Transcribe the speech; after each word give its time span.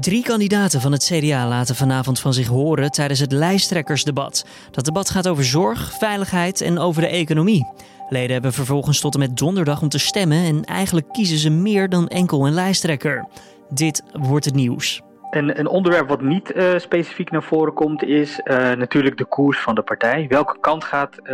Drie 0.00 0.22
kandidaten 0.22 0.80
van 0.80 0.92
het 0.92 1.04
CDA 1.12 1.48
laten 1.48 1.74
vanavond 1.74 2.20
van 2.20 2.32
zich 2.32 2.46
horen 2.46 2.90
tijdens 2.90 3.20
het 3.20 3.32
lijsttrekkersdebat. 3.32 4.46
Dat 4.70 4.84
debat 4.84 5.10
gaat 5.10 5.28
over 5.28 5.44
zorg, 5.44 5.92
veiligheid 5.98 6.60
en 6.60 6.78
over 6.78 7.02
de 7.02 7.08
economie. 7.08 7.66
Leden 8.08 8.32
hebben 8.32 8.52
vervolgens 8.52 9.00
tot 9.00 9.14
en 9.14 9.20
met 9.20 9.36
donderdag 9.36 9.82
om 9.82 9.88
te 9.88 9.98
stemmen 9.98 10.44
en 10.44 10.64
eigenlijk 10.64 11.12
kiezen 11.12 11.38
ze 11.38 11.50
meer 11.50 11.88
dan 11.88 12.08
enkel 12.08 12.46
een 12.46 12.52
lijsttrekker. 12.52 13.26
Dit 13.68 14.02
wordt 14.12 14.44
het 14.44 14.54
nieuws. 14.54 15.02
Een, 15.30 15.58
een 15.58 15.68
onderwerp 15.68 16.08
wat 16.08 16.22
niet 16.22 16.52
uh, 16.54 16.78
specifiek 16.78 17.30
naar 17.30 17.42
voren 17.42 17.72
komt 17.72 18.02
is 18.02 18.40
uh, 18.44 18.56
natuurlijk 18.72 19.16
de 19.16 19.24
koers 19.24 19.58
van 19.58 19.74
de 19.74 19.82
partij. 19.82 20.26
Welke 20.28 20.56
kant 20.60 20.84
gaat, 20.84 21.16
uh, 21.24 21.32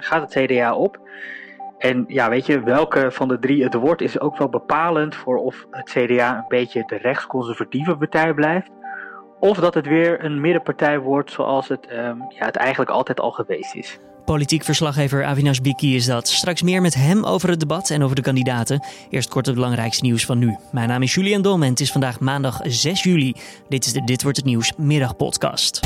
gaat 0.00 0.34
het 0.34 0.44
CDA 0.44 0.74
op? 0.74 0.98
En 1.78 2.04
ja, 2.08 2.28
weet 2.28 2.46
je, 2.46 2.60
welke 2.60 3.10
van 3.10 3.28
de 3.28 3.38
drie 3.38 3.64
het 3.64 3.74
wordt, 3.74 4.02
is 4.02 4.20
ook 4.20 4.38
wel 4.38 4.48
bepalend 4.48 5.14
voor 5.14 5.36
of 5.36 5.66
het 5.70 5.90
CDA 5.90 6.36
een 6.36 6.44
beetje 6.48 6.82
de 6.86 6.96
rechtsconservatieve 6.96 7.96
partij 7.96 8.34
blijft. 8.34 8.70
Of 9.40 9.58
dat 9.58 9.74
het 9.74 9.86
weer 9.86 10.24
een 10.24 10.40
middenpartij 10.40 10.98
wordt 10.98 11.30
zoals 11.30 11.68
het, 11.68 11.88
um, 11.92 12.24
ja, 12.28 12.46
het 12.46 12.56
eigenlijk 12.56 12.90
altijd 12.90 13.20
al 13.20 13.30
geweest 13.30 13.74
is. 13.74 13.98
Politiek 14.24 14.64
verslaggever 14.64 15.24
Avinash 15.24 15.58
Biki 15.58 15.94
is 15.94 16.06
dat. 16.06 16.28
Straks 16.28 16.62
meer 16.62 16.80
met 16.80 16.94
hem 16.94 17.24
over 17.24 17.48
het 17.48 17.60
debat 17.60 17.90
en 17.90 18.02
over 18.02 18.16
de 18.16 18.22
kandidaten. 18.22 18.84
Eerst 19.10 19.28
kort 19.28 19.46
het 19.46 19.54
belangrijkste 19.54 20.04
nieuws 20.04 20.24
van 20.24 20.38
nu. 20.38 20.56
Mijn 20.72 20.88
naam 20.88 21.02
is 21.02 21.14
Julian 21.14 21.42
Dom 21.42 21.62
en 21.62 21.70
het 21.70 21.80
is 21.80 21.92
vandaag 21.92 22.20
maandag 22.20 22.60
6 22.62 23.02
juli. 23.02 23.34
Dit 23.68 23.86
is 23.86 23.92
de 23.92 24.04
Dit 24.04 24.22
Wordt 24.22 24.36
Het 24.36 24.46
Nieuws 24.46 24.72
middagpodcast. 24.76 25.80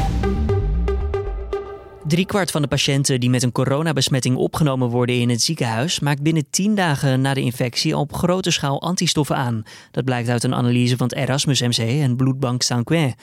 Driekwart 2.06 2.50
van 2.50 2.62
de 2.62 2.68
patiënten 2.68 3.20
die 3.20 3.30
met 3.30 3.42
een 3.42 3.52
coronabesmetting 3.52 4.36
opgenomen 4.36 4.88
worden 4.88 5.20
in 5.20 5.28
het 5.28 5.42
ziekenhuis 5.42 6.00
maakt 6.00 6.22
binnen 6.22 6.50
10 6.50 6.74
dagen 6.74 7.20
na 7.20 7.34
de 7.34 7.40
infectie 7.40 7.96
op 7.96 8.14
grote 8.14 8.50
schaal 8.50 8.82
antistoffen 8.82 9.36
aan. 9.36 9.62
Dat 9.90 10.04
blijkt 10.04 10.28
uit 10.28 10.44
een 10.44 10.54
analyse 10.54 10.96
van 10.96 11.06
het 11.06 11.16
Erasmus 11.16 11.60
MC 11.60 11.78
en 11.78 12.16
bloedbank 12.16 12.62
Sanquin. 12.62 13.14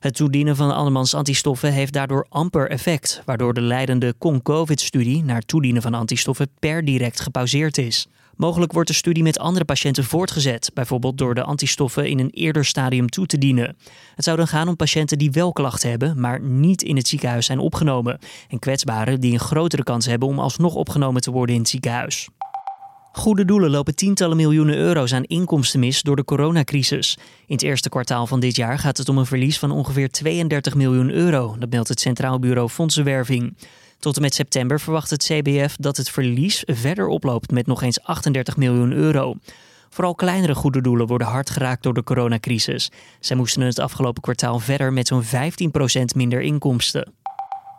Het 0.00 0.14
toedienen 0.14 0.56
van 0.56 0.74
andermans 0.74 1.14
antistoffen 1.14 1.72
heeft 1.72 1.92
daardoor 1.92 2.26
amper 2.28 2.70
effect, 2.70 3.22
waardoor 3.24 3.54
de 3.54 3.60
leidende 3.60 4.14
Con-COVID-studie 4.18 5.24
naar 5.24 5.42
toedienen 5.42 5.82
van 5.82 5.94
antistoffen 5.94 6.48
per 6.58 6.84
direct 6.84 7.20
gepauzeerd 7.20 7.78
is. 7.78 8.08
Mogelijk 8.36 8.72
wordt 8.72 8.88
de 8.88 8.94
studie 8.94 9.22
met 9.22 9.38
andere 9.38 9.64
patiënten 9.64 10.04
voortgezet, 10.04 10.70
bijvoorbeeld 10.74 11.18
door 11.18 11.34
de 11.34 11.42
antistoffen 11.42 12.08
in 12.08 12.18
een 12.18 12.30
eerder 12.30 12.64
stadium 12.64 13.08
toe 13.08 13.26
te 13.26 13.38
dienen. 13.38 13.76
Het 14.14 14.24
zou 14.24 14.36
dan 14.36 14.48
gaan 14.48 14.68
om 14.68 14.76
patiënten 14.76 15.18
die 15.18 15.30
wel 15.30 15.52
klachten 15.52 15.90
hebben, 15.90 16.20
maar 16.20 16.40
niet 16.40 16.82
in 16.82 16.96
het 16.96 17.08
ziekenhuis 17.08 17.46
zijn 17.46 17.58
opgenomen, 17.58 18.18
en 18.48 18.58
kwetsbaren 18.58 19.20
die 19.20 19.32
een 19.32 19.38
grotere 19.38 19.82
kans 19.82 20.06
hebben 20.06 20.28
om 20.28 20.38
alsnog 20.38 20.74
opgenomen 20.74 21.20
te 21.20 21.30
worden 21.30 21.54
in 21.54 21.60
het 21.60 21.70
ziekenhuis. 21.70 22.28
Goede 23.12 23.44
doelen 23.44 23.70
lopen 23.70 23.94
tientallen 23.94 24.36
miljoenen 24.36 24.76
euro's 24.76 25.12
aan 25.12 25.22
inkomsten 25.22 25.80
mis 25.80 26.02
door 26.02 26.16
de 26.16 26.24
coronacrisis. 26.24 27.18
In 27.46 27.54
het 27.54 27.62
eerste 27.62 27.88
kwartaal 27.88 28.26
van 28.26 28.40
dit 28.40 28.56
jaar 28.56 28.78
gaat 28.78 28.98
het 28.98 29.08
om 29.08 29.18
een 29.18 29.26
verlies 29.26 29.58
van 29.58 29.70
ongeveer 29.70 30.10
32 30.10 30.74
miljoen 30.74 31.10
euro. 31.10 31.56
Dat 31.58 31.70
meldt 31.70 31.88
het 31.88 32.00
Centraal 32.00 32.38
Bureau 32.38 32.68
Fondsenwerving. 32.68 33.56
Tot 33.98 34.16
en 34.16 34.22
met 34.22 34.34
september 34.34 34.80
verwacht 34.80 35.10
het 35.10 35.24
CBF 35.24 35.76
dat 35.76 35.96
het 35.96 36.10
verlies 36.10 36.62
verder 36.66 37.06
oploopt 37.06 37.50
met 37.50 37.66
nog 37.66 37.82
eens 37.82 38.02
38 38.02 38.56
miljoen 38.56 38.92
euro. 38.92 39.34
Vooral 39.90 40.14
kleinere 40.14 40.54
goede 40.54 40.80
doelen 40.80 41.06
worden 41.06 41.26
hard 41.26 41.50
geraakt 41.50 41.82
door 41.82 41.94
de 41.94 42.04
coronacrisis. 42.04 42.90
Zij 43.20 43.36
moesten 43.36 43.62
het 43.62 43.78
afgelopen 43.78 44.22
kwartaal 44.22 44.58
verder 44.58 44.92
met 44.92 45.06
zo'n 45.06 45.24
15% 45.24 45.28
minder 46.14 46.40
inkomsten. 46.40 47.12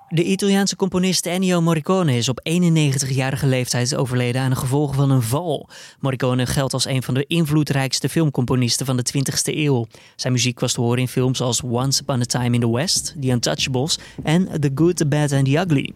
De 0.09 0.23
Italiaanse 0.23 0.75
componist 0.75 1.25
Ennio 1.25 1.61
Morricone 1.61 2.17
is 2.17 2.29
op 2.29 2.39
91-jarige 2.49 3.47
leeftijd 3.47 3.95
overleden 3.95 4.41
aan 4.41 4.49
de 4.49 4.55
gevolgen 4.55 4.95
van 4.95 5.09
een 5.09 5.21
val. 5.21 5.69
Morricone 5.99 6.45
geldt 6.45 6.73
als 6.73 6.85
een 6.85 7.03
van 7.03 7.13
de 7.13 7.25
invloedrijkste 7.27 8.09
filmcomponisten 8.09 8.85
van 8.85 8.97
de 8.97 9.05
20e 9.17 9.55
eeuw. 9.55 9.87
Zijn 10.15 10.33
muziek 10.33 10.59
was 10.59 10.73
te 10.73 10.81
horen 10.81 10.99
in 10.99 11.07
films 11.07 11.41
als 11.41 11.61
Once 11.61 12.01
Upon 12.01 12.21
a 12.21 12.25
Time 12.25 12.55
in 12.55 12.59
the 12.59 12.71
West, 12.71 13.15
The 13.21 13.27
Untouchables 13.27 13.99
en 14.23 14.61
The 14.61 14.71
Good, 14.75 14.97
the 14.97 15.07
Bad 15.07 15.31
and 15.31 15.45
the 15.45 15.57
Ugly. 15.57 15.93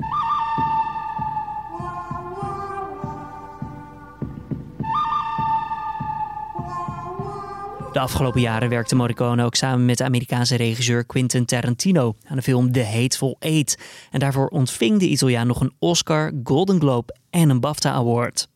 De 7.92 8.00
afgelopen 8.00 8.42
jaren 8.42 8.70
werkte 8.70 8.96
Morricone 8.96 9.44
ook 9.44 9.56
samen 9.56 9.86
met 9.86 9.98
de 9.98 10.04
Amerikaanse 10.04 10.56
regisseur 10.56 11.06
Quentin 11.06 11.46
Tarantino 11.46 12.16
aan 12.26 12.36
de 12.36 12.42
film 12.42 12.72
The 12.72 12.84
Hateful 12.84 13.36
Eight. 13.40 13.78
En 14.12 14.20
daarvoor 14.20 14.48
ontving 14.48 15.00
de 15.00 15.08
Italiaan 15.08 15.48
nog 15.48 15.62
een 15.62 15.74
Oscar, 15.80 16.32
Golden 16.44 16.80
Globe 16.80 17.16
en 17.30 17.50
een 17.50 17.60
BAFTA 17.60 17.92
Award. 17.92 18.48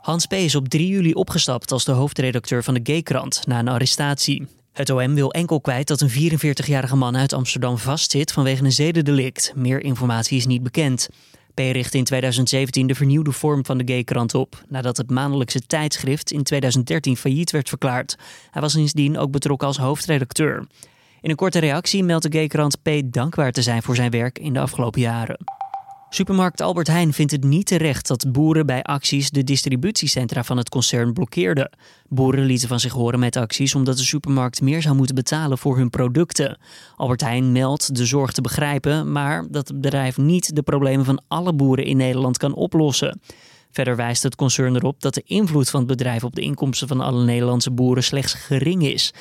Hans 0.00 0.26
P. 0.26 0.32
is 0.32 0.54
op 0.54 0.68
3 0.68 0.88
juli 0.88 1.12
opgestapt 1.12 1.72
als 1.72 1.84
de 1.84 1.92
hoofdredacteur 1.92 2.64
van 2.64 2.74
de 2.74 2.80
Gaykrant 2.82 3.46
na 3.46 3.58
een 3.58 3.68
arrestatie. 3.68 4.46
Het 4.72 4.90
OM 4.90 5.14
wil 5.14 5.32
enkel 5.32 5.60
kwijt 5.60 5.88
dat 5.88 6.00
een 6.00 6.10
44-jarige 6.10 6.96
man 6.96 7.16
uit 7.16 7.32
Amsterdam 7.32 7.78
vastzit 7.78 8.32
vanwege 8.32 8.64
een 8.64 8.72
zedendelict. 8.72 9.52
Meer 9.54 9.82
informatie 9.82 10.36
is 10.36 10.46
niet 10.46 10.62
bekend. 10.62 11.08
P 11.58 11.60
richtte 11.60 11.98
in 11.98 12.04
2017 12.04 12.86
de 12.86 12.94
vernieuwde 12.94 13.32
vorm 13.32 13.64
van 13.64 13.78
de 13.78 13.92
Gaykrant 13.92 14.34
op, 14.34 14.62
nadat 14.68 14.96
het 14.96 15.10
maandelijkse 15.10 15.60
tijdschrift 15.60 16.30
in 16.30 16.42
2013 16.42 17.16
failliet 17.16 17.50
werd 17.50 17.68
verklaard. 17.68 18.16
Hij 18.50 18.62
was 18.62 18.72
sindsdien 18.72 19.18
ook 19.18 19.30
betrokken 19.30 19.66
als 19.66 19.78
hoofdredacteur. 19.78 20.66
In 21.20 21.30
een 21.30 21.36
korte 21.36 21.58
reactie 21.58 22.04
meldt 22.04 22.32
de 22.32 22.38
Gaykrant 22.38 22.82
P 22.82 22.90
dankbaar 23.04 23.52
te 23.52 23.62
zijn 23.62 23.82
voor 23.82 23.94
zijn 23.94 24.10
werk 24.10 24.38
in 24.38 24.52
de 24.52 24.60
afgelopen 24.60 25.00
jaren. 25.00 25.57
Supermarkt 26.10 26.60
Albert 26.60 26.86
Heijn 26.86 27.12
vindt 27.12 27.32
het 27.32 27.44
niet 27.44 27.66
terecht 27.66 28.08
dat 28.08 28.32
boeren 28.32 28.66
bij 28.66 28.82
acties 28.82 29.30
de 29.30 29.44
distributiecentra 29.44 30.44
van 30.44 30.56
het 30.56 30.68
concern 30.68 31.12
blokkeerden. 31.12 31.70
Boeren 32.08 32.44
lieten 32.44 32.68
van 32.68 32.80
zich 32.80 32.92
horen 32.92 33.18
met 33.18 33.36
acties 33.36 33.74
omdat 33.74 33.96
de 33.96 34.04
supermarkt 34.04 34.60
meer 34.60 34.82
zou 34.82 34.96
moeten 34.96 35.14
betalen 35.14 35.58
voor 35.58 35.76
hun 35.76 35.90
producten. 35.90 36.58
Albert 36.96 37.20
Heijn 37.20 37.52
meldt 37.52 37.96
de 37.96 38.06
zorg 38.06 38.32
te 38.32 38.40
begrijpen, 38.40 39.12
maar 39.12 39.46
dat 39.50 39.68
het 39.68 39.80
bedrijf 39.80 40.16
niet 40.16 40.54
de 40.54 40.62
problemen 40.62 41.04
van 41.04 41.22
alle 41.28 41.52
boeren 41.52 41.84
in 41.84 41.96
Nederland 41.96 42.36
kan 42.36 42.54
oplossen. 42.54 43.20
Verder 43.70 43.96
wijst 43.96 44.22
het 44.22 44.36
concern 44.36 44.76
erop 44.76 45.00
dat 45.00 45.14
de 45.14 45.22
invloed 45.24 45.70
van 45.70 45.80
het 45.80 45.88
bedrijf 45.88 46.24
op 46.24 46.34
de 46.34 46.40
inkomsten 46.40 46.88
van 46.88 47.00
alle 47.00 47.24
Nederlandse 47.24 47.70
boeren 47.70 48.04
slechts 48.04 48.34
gering 48.34 48.86
is. 48.86 49.14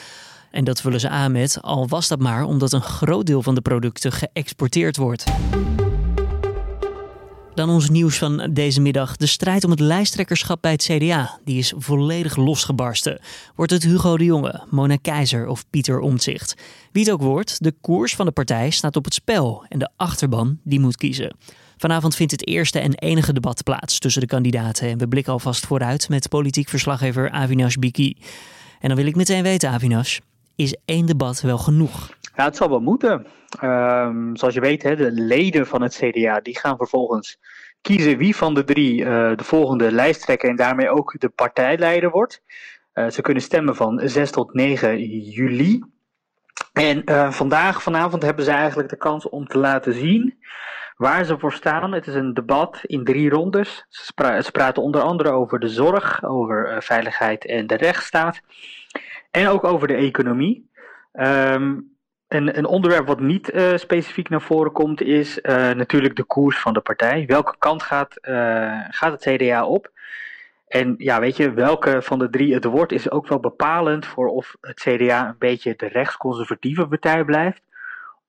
En 0.51 0.63
dat 0.63 0.81
vullen 0.81 0.99
ze 0.99 1.09
aan 1.09 1.31
met, 1.31 1.61
al 1.61 1.87
was 1.87 2.07
dat 2.07 2.19
maar 2.19 2.43
omdat 2.43 2.73
een 2.73 2.81
groot 2.81 3.25
deel 3.25 3.43
van 3.43 3.55
de 3.55 3.61
producten 3.61 4.11
geëxporteerd 4.11 4.97
wordt. 4.97 5.23
Dan 7.57 7.69
ons 7.69 7.89
nieuws 7.89 8.17
van 8.17 8.49
deze 8.53 8.81
middag. 8.81 9.15
De 9.15 9.25
strijd 9.25 9.63
om 9.63 9.71
het 9.71 9.79
lijsttrekkerschap 9.79 10.61
bij 10.61 10.71
het 10.71 10.83
CDA. 10.83 11.39
Die 11.43 11.57
is 11.57 11.73
volledig 11.77 12.35
losgebarsten. 12.35 13.19
Wordt 13.55 13.71
het 13.71 13.83
Hugo 13.83 14.17
de 14.17 14.23
Jonge, 14.23 14.63
Mona 14.69 14.97
Keizer 15.01 15.47
of 15.47 15.69
Pieter 15.69 15.99
Omtzigt? 15.99 16.55
Wie 16.91 17.03
het 17.03 17.13
ook 17.13 17.21
wordt, 17.21 17.63
de 17.63 17.73
koers 17.81 18.15
van 18.15 18.25
de 18.25 18.31
partij 18.31 18.69
staat 18.69 18.95
op 18.95 19.05
het 19.05 19.13
spel. 19.13 19.65
En 19.69 19.79
de 19.79 19.89
achterban 19.95 20.59
die 20.63 20.79
moet 20.79 20.97
kiezen. 20.97 21.35
Vanavond 21.77 22.15
vindt 22.15 22.31
het 22.31 22.47
eerste 22.47 22.79
en 22.79 22.93
enige 22.93 23.33
debat 23.33 23.63
plaats 23.63 23.99
tussen 23.99 24.21
de 24.21 24.27
kandidaten. 24.27 24.89
En 24.89 24.97
we 24.97 25.07
blikken 25.07 25.33
alvast 25.33 25.65
vooruit 25.65 26.09
met 26.09 26.29
politiek 26.29 26.69
verslaggever 26.69 27.29
Avinash 27.29 27.75
Biki. 27.75 28.17
En 28.79 28.87
dan 28.87 28.97
wil 28.97 29.07
ik 29.07 29.15
meteen 29.15 29.43
weten, 29.43 29.69
Avinash, 29.69 30.17
is 30.57 30.77
één 30.85 31.05
debat 31.05 31.41
wel 31.41 31.57
genoeg? 31.57 32.09
Ja, 32.35 32.43
het 32.43 32.55
zal 32.55 32.69
wel 32.69 32.79
moeten. 32.79 33.25
Um, 33.63 34.35
zoals 34.35 34.53
je 34.53 34.59
weet, 34.59 34.83
hè, 34.83 34.95
de 34.95 35.11
leden 35.11 35.67
van 35.67 35.81
het 35.81 35.95
CDA 35.95 36.39
die 36.39 36.59
gaan 36.59 36.77
vervolgens 36.77 37.37
kiezen 37.81 38.17
wie 38.17 38.35
van 38.35 38.53
de 38.53 38.63
drie 38.63 38.99
uh, 38.99 39.05
de 39.35 39.43
volgende 39.43 39.91
lijsttrekker 39.91 40.49
en 40.49 40.55
daarmee 40.55 40.89
ook 40.89 41.19
de 41.19 41.29
partijleider 41.29 42.09
wordt. 42.09 42.41
Uh, 42.93 43.09
ze 43.09 43.21
kunnen 43.21 43.43
stemmen 43.43 43.75
van 43.75 44.01
6 44.03 44.31
tot 44.31 44.53
9 44.53 44.99
juli. 45.21 45.83
En 46.73 47.01
uh, 47.05 47.31
vandaag, 47.31 47.83
vanavond, 47.83 48.23
hebben 48.23 48.45
ze 48.45 48.51
eigenlijk 48.51 48.89
de 48.89 48.97
kans 48.97 49.29
om 49.29 49.47
te 49.47 49.57
laten 49.57 49.93
zien 49.93 50.37
waar 50.95 51.25
ze 51.25 51.39
voor 51.39 51.53
staan. 51.53 51.91
Het 51.91 52.07
is 52.07 52.13
een 52.13 52.33
debat 52.33 52.79
in 52.81 53.03
drie 53.03 53.29
rondes. 53.29 53.85
Ze, 53.89 54.39
ze 54.43 54.51
praten 54.51 54.83
onder 54.83 55.01
andere 55.01 55.31
over 55.31 55.59
de 55.59 55.69
zorg, 55.69 56.23
over 56.23 56.83
veiligheid 56.83 57.45
en 57.45 57.67
de 57.67 57.75
rechtsstaat. 57.75 58.41
En 59.31 59.47
ook 59.47 59.63
over 59.63 59.87
de 59.87 59.95
economie. 59.95 60.69
Um, 61.13 61.95
een, 62.27 62.57
een, 62.57 62.65
onderwerp 62.65 63.07
wat 63.07 63.19
niet 63.19 63.53
uh, 63.53 63.77
specifiek 63.77 64.29
naar 64.29 64.41
voren 64.41 64.71
komt, 64.71 65.01
is 65.01 65.39
uh, 65.41 65.71
natuurlijk 65.71 66.15
de 66.15 66.23
koers 66.23 66.59
van 66.59 66.73
de 66.73 66.79
partij. 66.79 67.25
Welke 67.27 67.55
kant 67.57 67.83
gaat, 67.83 68.17
uh, 68.21 68.79
gaat 68.89 69.11
het 69.11 69.35
CDA 69.35 69.65
op? 69.65 69.91
En 70.67 70.95
ja, 70.97 71.19
weet 71.19 71.37
je, 71.37 71.51
welke 71.51 72.01
van 72.01 72.19
de 72.19 72.29
drie 72.29 72.53
het 72.53 72.63
wordt, 72.63 72.91
is 72.91 73.11
ook 73.11 73.27
wel 73.27 73.39
bepalend 73.39 74.05
voor 74.05 74.27
of 74.27 74.55
het 74.61 74.79
CDA 74.79 75.27
een 75.27 75.35
beetje 75.39 75.73
de 75.75 75.87
rechtsconservatieve 75.87 76.87
partij 76.87 77.23
blijft. 77.23 77.61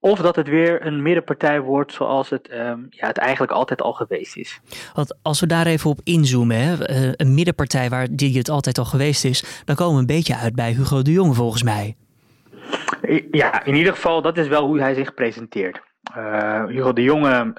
Of 0.01 0.19
dat 0.19 0.37
het 0.37 0.49
weer 0.49 0.87
een 0.87 1.03
middenpartij 1.03 1.61
wordt 1.61 1.93
zoals 1.93 2.31
het, 2.31 2.49
um, 2.53 2.87
ja, 2.91 3.07
het 3.07 3.19
eigenlijk 3.19 3.53
altijd 3.53 3.83
al 3.83 3.93
geweest 3.93 4.37
is. 4.37 4.61
Want 4.95 5.19
als 5.23 5.41
we 5.41 5.47
daar 5.47 5.67
even 5.67 5.91
op 5.91 6.01
inzoomen, 6.05 6.57
hè, 6.57 6.75
een 7.21 7.35
middenpartij 7.35 7.89
waar 7.89 8.07
die 8.11 8.39
het 8.39 8.49
altijd 8.49 8.79
al 8.79 8.85
geweest 8.85 9.25
is, 9.25 9.63
dan 9.65 9.77
komen 9.77 9.95
we 9.95 10.01
een 10.01 10.07
beetje 10.07 10.37
uit 10.37 10.55
bij 10.55 10.73
Hugo 10.73 11.03
de 11.03 11.13
Jong 11.13 11.37
volgens 11.37 11.63
mij. 11.63 11.97
Ja, 13.31 13.65
in 13.65 13.75
ieder 13.75 13.93
geval, 13.93 14.23
dat 14.23 14.39
is 14.39 14.49
wel 14.49 14.67
hoe 14.67 14.81
hij 14.81 14.95
zich 14.95 15.15
presenteert. 15.15 15.81
Uh, 16.17 16.65
Hugo 16.65 16.93
de 16.93 17.03
Jonge, 17.03 17.35
um, 17.39 17.53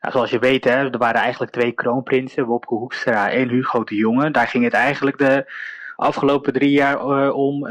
nou, 0.00 0.12
zoals 0.12 0.30
je 0.30 0.38
weet, 0.38 0.64
hè, 0.64 0.90
er 0.90 0.98
waren 0.98 1.20
eigenlijk 1.20 1.52
twee 1.52 1.72
kroonprinsen, 1.72 2.46
Wopke 2.46 2.74
Hoekstra 2.74 3.30
en 3.30 3.48
Hugo 3.48 3.84
de 3.84 3.94
Jonge. 3.94 4.30
Daar 4.30 4.48
ging 4.48 4.64
het 4.64 4.72
eigenlijk 4.72 5.18
de, 5.18 5.52
afgelopen 5.96 6.52
drie 6.52 6.70
jaar 6.70 7.32
om. 7.32 7.66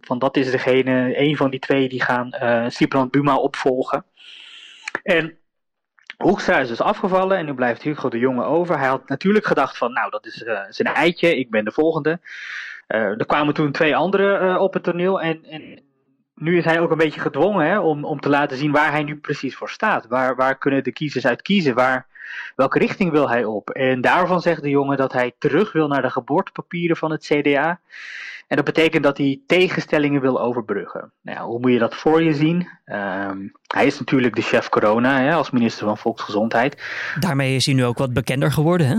van 0.00 0.18
dat 0.18 0.36
is 0.36 0.50
degene, 0.50 1.18
een 1.18 1.36
van 1.36 1.50
die 1.50 1.60
twee 1.60 1.88
die 1.88 2.02
gaan 2.02 2.30
Sibrand 2.70 3.10
Buma 3.10 3.36
opvolgen. 3.36 4.04
En 5.02 5.38
Hoekstra 6.16 6.58
is 6.58 6.68
dus 6.68 6.80
afgevallen 6.80 7.38
en 7.38 7.44
nu 7.44 7.54
blijft 7.54 7.82
Hugo 7.82 8.08
de 8.08 8.18
Jonge 8.18 8.44
over. 8.44 8.78
Hij 8.78 8.88
had 8.88 9.08
natuurlijk 9.08 9.46
gedacht 9.46 9.76
van, 9.76 9.92
nou 9.92 10.10
dat 10.10 10.26
is 10.26 10.44
zijn 10.68 10.94
eitje, 10.94 11.36
ik 11.36 11.50
ben 11.50 11.64
de 11.64 11.72
volgende. 11.72 12.20
er 12.86 13.26
kwamen 13.26 13.54
toen 13.54 13.72
twee 13.72 13.96
anderen 13.96 14.60
op 14.60 14.72
het 14.72 14.82
toneel 14.82 15.20
en, 15.20 15.44
en 15.44 15.82
nu 16.38 16.56
is 16.56 16.64
hij 16.64 16.80
ook 16.80 16.90
een 16.90 16.98
beetje 16.98 17.20
gedwongen 17.20 17.66
hè, 17.66 17.78
om, 17.78 18.04
om 18.04 18.20
te 18.20 18.28
laten 18.28 18.56
zien 18.56 18.72
waar 18.72 18.90
hij 18.90 19.02
nu 19.02 19.16
precies 19.16 19.56
voor 19.56 19.70
staat. 19.70 20.06
Waar, 20.06 20.36
waar 20.36 20.58
kunnen 20.58 20.84
de 20.84 20.92
kiezers 20.92 21.26
uit 21.26 21.42
kiezen? 21.42 21.74
Waar, 21.74 22.06
welke 22.56 22.78
richting 22.78 23.10
wil 23.10 23.28
hij 23.28 23.44
op? 23.44 23.70
En 23.70 24.00
daarvan 24.00 24.40
zegt 24.40 24.62
de 24.62 24.70
jongen 24.70 24.96
dat 24.96 25.12
hij 25.12 25.32
terug 25.38 25.72
wil 25.72 25.88
naar 25.88 26.02
de 26.02 26.10
geboortepapieren 26.10 26.96
van 26.96 27.10
het 27.10 27.24
CDA. 27.24 27.80
En 28.46 28.56
dat 28.56 28.64
betekent 28.64 29.02
dat 29.02 29.18
hij 29.18 29.40
tegenstellingen 29.46 30.20
wil 30.20 30.40
overbruggen. 30.40 31.12
Nou, 31.22 31.46
hoe 31.46 31.60
moet 31.60 31.72
je 31.72 31.78
dat 31.78 31.94
voor 31.94 32.22
je 32.22 32.34
zien? 32.34 32.68
Ehm, 32.84 33.38
hij 33.66 33.86
is 33.86 33.98
natuurlijk 33.98 34.36
de 34.36 34.42
chef 34.42 34.68
corona 34.68 35.20
hè, 35.20 35.32
als 35.32 35.50
minister 35.50 35.86
van 35.86 35.98
Volksgezondheid. 35.98 36.82
Daarmee 37.20 37.54
is 37.54 37.66
hij 37.66 37.74
nu 37.74 37.84
ook 37.84 37.98
wat 37.98 38.12
bekender 38.12 38.52
geworden, 38.52 38.86
hè? 38.86 38.96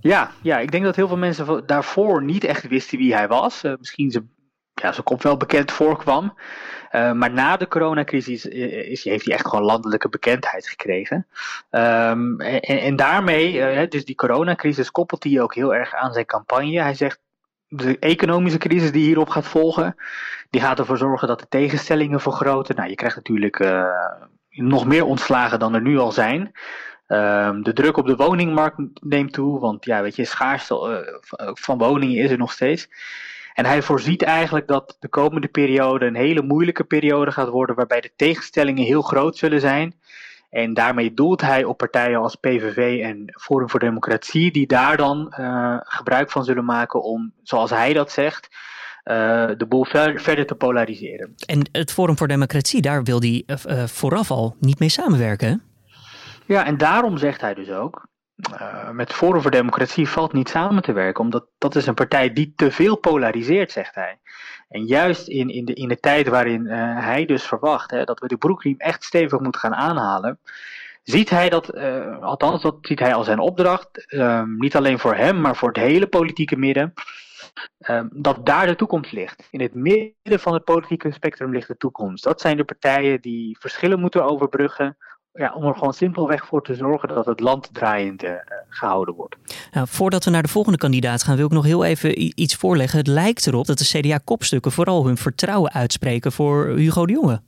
Ja, 0.00 0.30
ja, 0.42 0.58
ik 0.58 0.70
denk 0.70 0.84
dat 0.84 0.96
heel 0.96 1.08
veel 1.08 1.16
mensen 1.16 1.62
daarvoor 1.66 2.22
niet 2.22 2.44
echt 2.44 2.68
wisten 2.68 2.98
wie 2.98 3.14
hij 3.14 3.28
was. 3.28 3.64
Uh, 3.64 3.72
misschien 3.78 4.10
ze 4.10 4.22
ja, 4.74 4.92
zijn 4.92 5.04
kop 5.04 5.22
wel 5.22 5.36
bekend 5.36 5.72
voorkwam. 5.72 6.34
Uh, 6.92 7.12
maar 7.12 7.30
na 7.30 7.56
de 7.56 7.68
coronacrisis 7.68 8.46
is, 8.46 9.04
heeft 9.04 9.24
hij 9.24 9.34
echt 9.34 9.48
gewoon 9.48 9.64
landelijke 9.64 10.08
bekendheid 10.08 10.68
gekregen. 10.68 11.26
Um, 11.70 12.40
en, 12.40 12.60
en, 12.60 12.96
daarmee, 12.96 13.88
dus 13.88 14.04
die 14.04 14.14
coronacrisis 14.14 14.90
koppelt 14.90 15.24
hij 15.24 15.40
ook 15.40 15.54
heel 15.54 15.74
erg 15.74 15.94
aan 15.94 16.12
zijn 16.12 16.26
campagne. 16.26 16.80
Hij 16.80 16.94
zegt, 16.94 17.20
de 17.68 17.98
economische 17.98 18.58
crisis 18.58 18.92
die 18.92 19.04
hierop 19.04 19.28
gaat 19.28 19.46
volgen, 19.46 19.96
die 20.50 20.60
gaat 20.60 20.78
ervoor 20.78 20.98
zorgen 20.98 21.28
dat 21.28 21.40
de 21.40 21.48
tegenstellingen 21.48 22.20
vergroten. 22.20 22.76
Nou, 22.76 22.88
je 22.88 22.94
krijgt 22.94 23.16
natuurlijk 23.16 23.58
nog 24.48 24.86
meer 24.86 25.04
ontslagen 25.04 25.58
dan 25.58 25.74
er 25.74 25.82
nu 25.82 25.98
al 25.98 26.12
zijn. 26.12 26.52
Um, 27.08 27.62
de 27.62 27.72
druk 27.72 27.96
op 27.96 28.06
de 28.06 28.16
woningmarkt 28.16 28.76
neemt 29.00 29.32
toe, 29.32 29.60
want 29.60 29.84
ja, 29.84 30.02
weet 30.02 30.16
je, 30.16 30.24
schaarste 30.24 31.22
van 31.38 31.78
woningen 31.78 32.24
is 32.24 32.30
er 32.30 32.38
nog 32.38 32.52
steeds. 32.52 32.88
En 33.54 33.66
hij 33.66 33.82
voorziet 33.82 34.22
eigenlijk 34.22 34.66
dat 34.66 34.96
de 35.00 35.08
komende 35.08 35.48
periode 35.48 36.06
een 36.06 36.14
hele 36.14 36.42
moeilijke 36.42 36.84
periode 36.84 37.30
gaat 37.30 37.48
worden, 37.48 37.76
waarbij 37.76 38.00
de 38.00 38.12
tegenstellingen 38.16 38.84
heel 38.84 39.02
groot 39.02 39.36
zullen 39.36 39.60
zijn. 39.60 39.94
En 40.50 40.74
daarmee 40.74 41.14
doelt 41.14 41.40
hij 41.40 41.64
op 41.64 41.76
partijen 41.76 42.20
als 42.20 42.34
PVV 42.34 43.00
en 43.02 43.24
Forum 43.40 43.70
voor 43.70 43.80
Democratie, 43.80 44.52
die 44.52 44.66
daar 44.66 44.96
dan 44.96 45.34
uh, 45.38 45.76
gebruik 45.80 46.30
van 46.30 46.44
zullen 46.44 46.64
maken 46.64 47.02
om, 47.02 47.32
zoals 47.42 47.70
hij 47.70 47.92
dat 47.92 48.12
zegt, 48.12 48.48
uh, 49.04 49.14
de 49.56 49.66
boel 49.68 49.84
ver, 49.84 50.20
verder 50.20 50.46
te 50.46 50.54
polariseren. 50.54 51.34
En 51.46 51.68
het 51.72 51.92
Forum 51.92 52.16
voor 52.16 52.28
Democratie, 52.28 52.80
daar 52.80 53.02
wil 53.02 53.20
hij 53.20 53.44
uh, 53.46 53.84
vooraf 53.84 54.30
al 54.30 54.56
niet 54.60 54.78
mee 54.78 54.88
samenwerken. 54.88 55.62
Ja, 56.46 56.64
en 56.64 56.76
daarom 56.76 57.18
zegt 57.18 57.40
hij 57.40 57.54
dus 57.54 57.70
ook: 57.70 58.06
uh, 58.52 58.90
met 58.90 59.12
Forum 59.12 59.42
voor 59.42 59.50
Democratie 59.50 60.08
valt 60.08 60.32
niet 60.32 60.48
samen 60.48 60.82
te 60.82 60.92
werken, 60.92 61.24
omdat 61.24 61.46
dat 61.58 61.74
is 61.74 61.86
een 61.86 61.94
partij 61.94 62.32
die 62.32 62.52
te 62.56 62.70
veel 62.70 62.96
polariseert, 62.96 63.72
zegt 63.72 63.94
hij. 63.94 64.18
En 64.68 64.84
juist 64.84 65.28
in, 65.28 65.48
in, 65.48 65.64
de, 65.64 65.74
in 65.74 65.88
de 65.88 66.00
tijd 66.00 66.28
waarin 66.28 66.64
uh, 66.66 66.72
hij 67.04 67.24
dus 67.24 67.42
verwacht 67.42 67.90
hè, 67.90 68.04
dat 68.04 68.20
we 68.20 68.28
de 68.28 68.36
broekriem 68.36 68.74
echt 68.78 69.04
stevig 69.04 69.40
moeten 69.40 69.60
gaan 69.60 69.74
aanhalen, 69.74 70.38
ziet 71.02 71.30
hij 71.30 71.48
dat, 71.48 71.74
uh, 71.74 72.22
althans 72.22 72.62
dat 72.62 72.76
ziet 72.80 72.98
hij 72.98 73.14
als 73.14 73.26
zijn 73.26 73.38
opdracht, 73.38 74.06
ehm, 74.06 74.56
niet 74.56 74.76
alleen 74.76 74.98
voor 74.98 75.14
hem, 75.14 75.40
maar 75.40 75.56
voor 75.56 75.68
het 75.68 75.76
hele 75.76 76.06
politieke 76.06 76.56
midden, 76.56 76.94
ehm, 77.78 78.08
dat 78.12 78.46
daar 78.46 78.66
de 78.66 78.76
toekomst 78.76 79.12
ligt. 79.12 79.48
In 79.50 79.60
het 79.60 79.74
midden 79.74 80.40
van 80.40 80.52
het 80.52 80.64
politieke 80.64 81.12
spectrum 81.12 81.52
ligt 81.52 81.68
de 81.68 81.76
toekomst. 81.76 82.24
Dat 82.24 82.40
zijn 82.40 82.56
de 82.56 82.64
partijen 82.64 83.20
die 83.20 83.56
verschillen 83.60 84.00
moeten 84.00 84.24
overbruggen, 84.24 84.96
ja, 85.34 85.52
om 85.54 85.64
er 85.64 85.74
gewoon 85.74 85.94
simpelweg 85.94 86.46
voor 86.46 86.62
te 86.62 86.74
zorgen 86.74 87.08
dat 87.08 87.26
het 87.26 87.40
land 87.40 87.74
draaiend 87.74 88.24
uh, 88.24 88.30
gehouden 88.68 89.14
wordt. 89.14 89.36
Nou, 89.72 89.86
voordat 89.90 90.24
we 90.24 90.30
naar 90.30 90.42
de 90.42 90.48
volgende 90.48 90.78
kandidaat 90.78 91.22
gaan, 91.22 91.36
wil 91.36 91.46
ik 91.46 91.52
nog 91.52 91.64
heel 91.64 91.84
even 91.84 92.40
iets 92.40 92.54
voorleggen. 92.54 92.98
Het 92.98 93.06
lijkt 93.06 93.46
erop 93.46 93.66
dat 93.66 93.78
de 93.78 93.98
CDA-kopstukken 93.98 94.72
vooral 94.72 95.06
hun 95.06 95.16
vertrouwen 95.16 95.72
uitspreken 95.72 96.32
voor 96.32 96.66
Hugo 96.66 97.06
de 97.06 97.12
Jonge. 97.12 97.40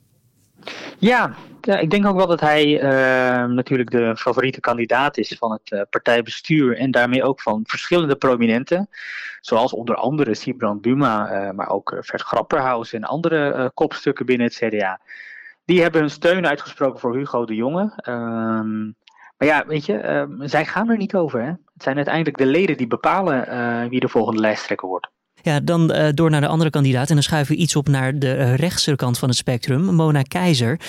Ja, 0.97 1.33
ja 1.61 1.77
ik 1.77 1.89
denk 1.89 2.05
ook 2.05 2.15
wel 2.15 2.27
dat 2.27 2.39
hij 2.39 2.83
uh, 2.83 3.45
natuurlijk 3.45 3.91
de 3.91 4.15
favoriete 4.17 4.59
kandidaat 4.59 5.17
is 5.17 5.35
van 5.39 5.51
het 5.51 5.71
uh, 5.71 5.81
partijbestuur 5.89 6.77
en 6.77 6.91
daarmee 6.91 7.23
ook 7.23 7.41
van 7.41 7.63
verschillende 7.67 8.15
prominenten. 8.15 8.89
Zoals 9.41 9.73
onder 9.73 9.95
andere 9.95 10.35
Sibrand 10.35 10.81
Buma, 10.81 11.51
maar 11.55 11.69
ook 11.69 11.97
Vert 11.99 12.21
Grapperhaus 12.21 12.93
en 12.93 13.03
andere 13.03 13.71
kopstukken 13.73 14.25
binnen 14.25 14.47
het 14.47 14.55
CDA. 14.55 14.99
Die 15.67 15.81
hebben 15.81 16.01
hun 16.01 16.09
steun 16.09 16.47
uitgesproken 16.47 16.99
voor 16.99 17.15
Hugo 17.15 17.45
de 17.45 17.55
Jonge. 17.55 17.93
Ehm, 17.95 18.83
maar 19.37 19.47
ja, 19.47 19.63
weet 19.67 19.85
je, 19.85 19.97
ehm, 19.97 20.47
zij 20.47 20.65
gaan 20.65 20.89
er 20.89 20.97
niet 20.97 21.15
over. 21.15 21.41
Hè? 21.41 21.47
Het 21.47 21.83
zijn 21.83 21.95
uiteindelijk 21.95 22.37
de 22.37 22.45
leden 22.45 22.77
die 22.77 22.87
bepalen 22.87 23.45
uh, 23.49 23.89
wie 23.89 23.99
de 23.99 24.07
volgende 24.07 24.41
lijsttrekker 24.41 24.87
wordt. 24.87 25.09
Ja, 25.41 25.59
dan 25.59 25.91
uh, 25.91 26.07
door 26.13 26.29
naar 26.29 26.41
de 26.41 26.47
andere 26.47 26.69
kandidaat. 26.69 27.07
En 27.07 27.13
dan 27.13 27.23
schuiven 27.23 27.55
we 27.55 27.61
iets 27.61 27.75
op 27.75 27.87
naar 27.87 28.19
de 28.19 28.35
uh, 28.35 28.55
rechtse 28.55 28.95
kant 28.95 29.19
van 29.19 29.29
het 29.29 29.37
spectrum. 29.37 29.81
Mona 29.81 30.21
Keizer. 30.21 30.79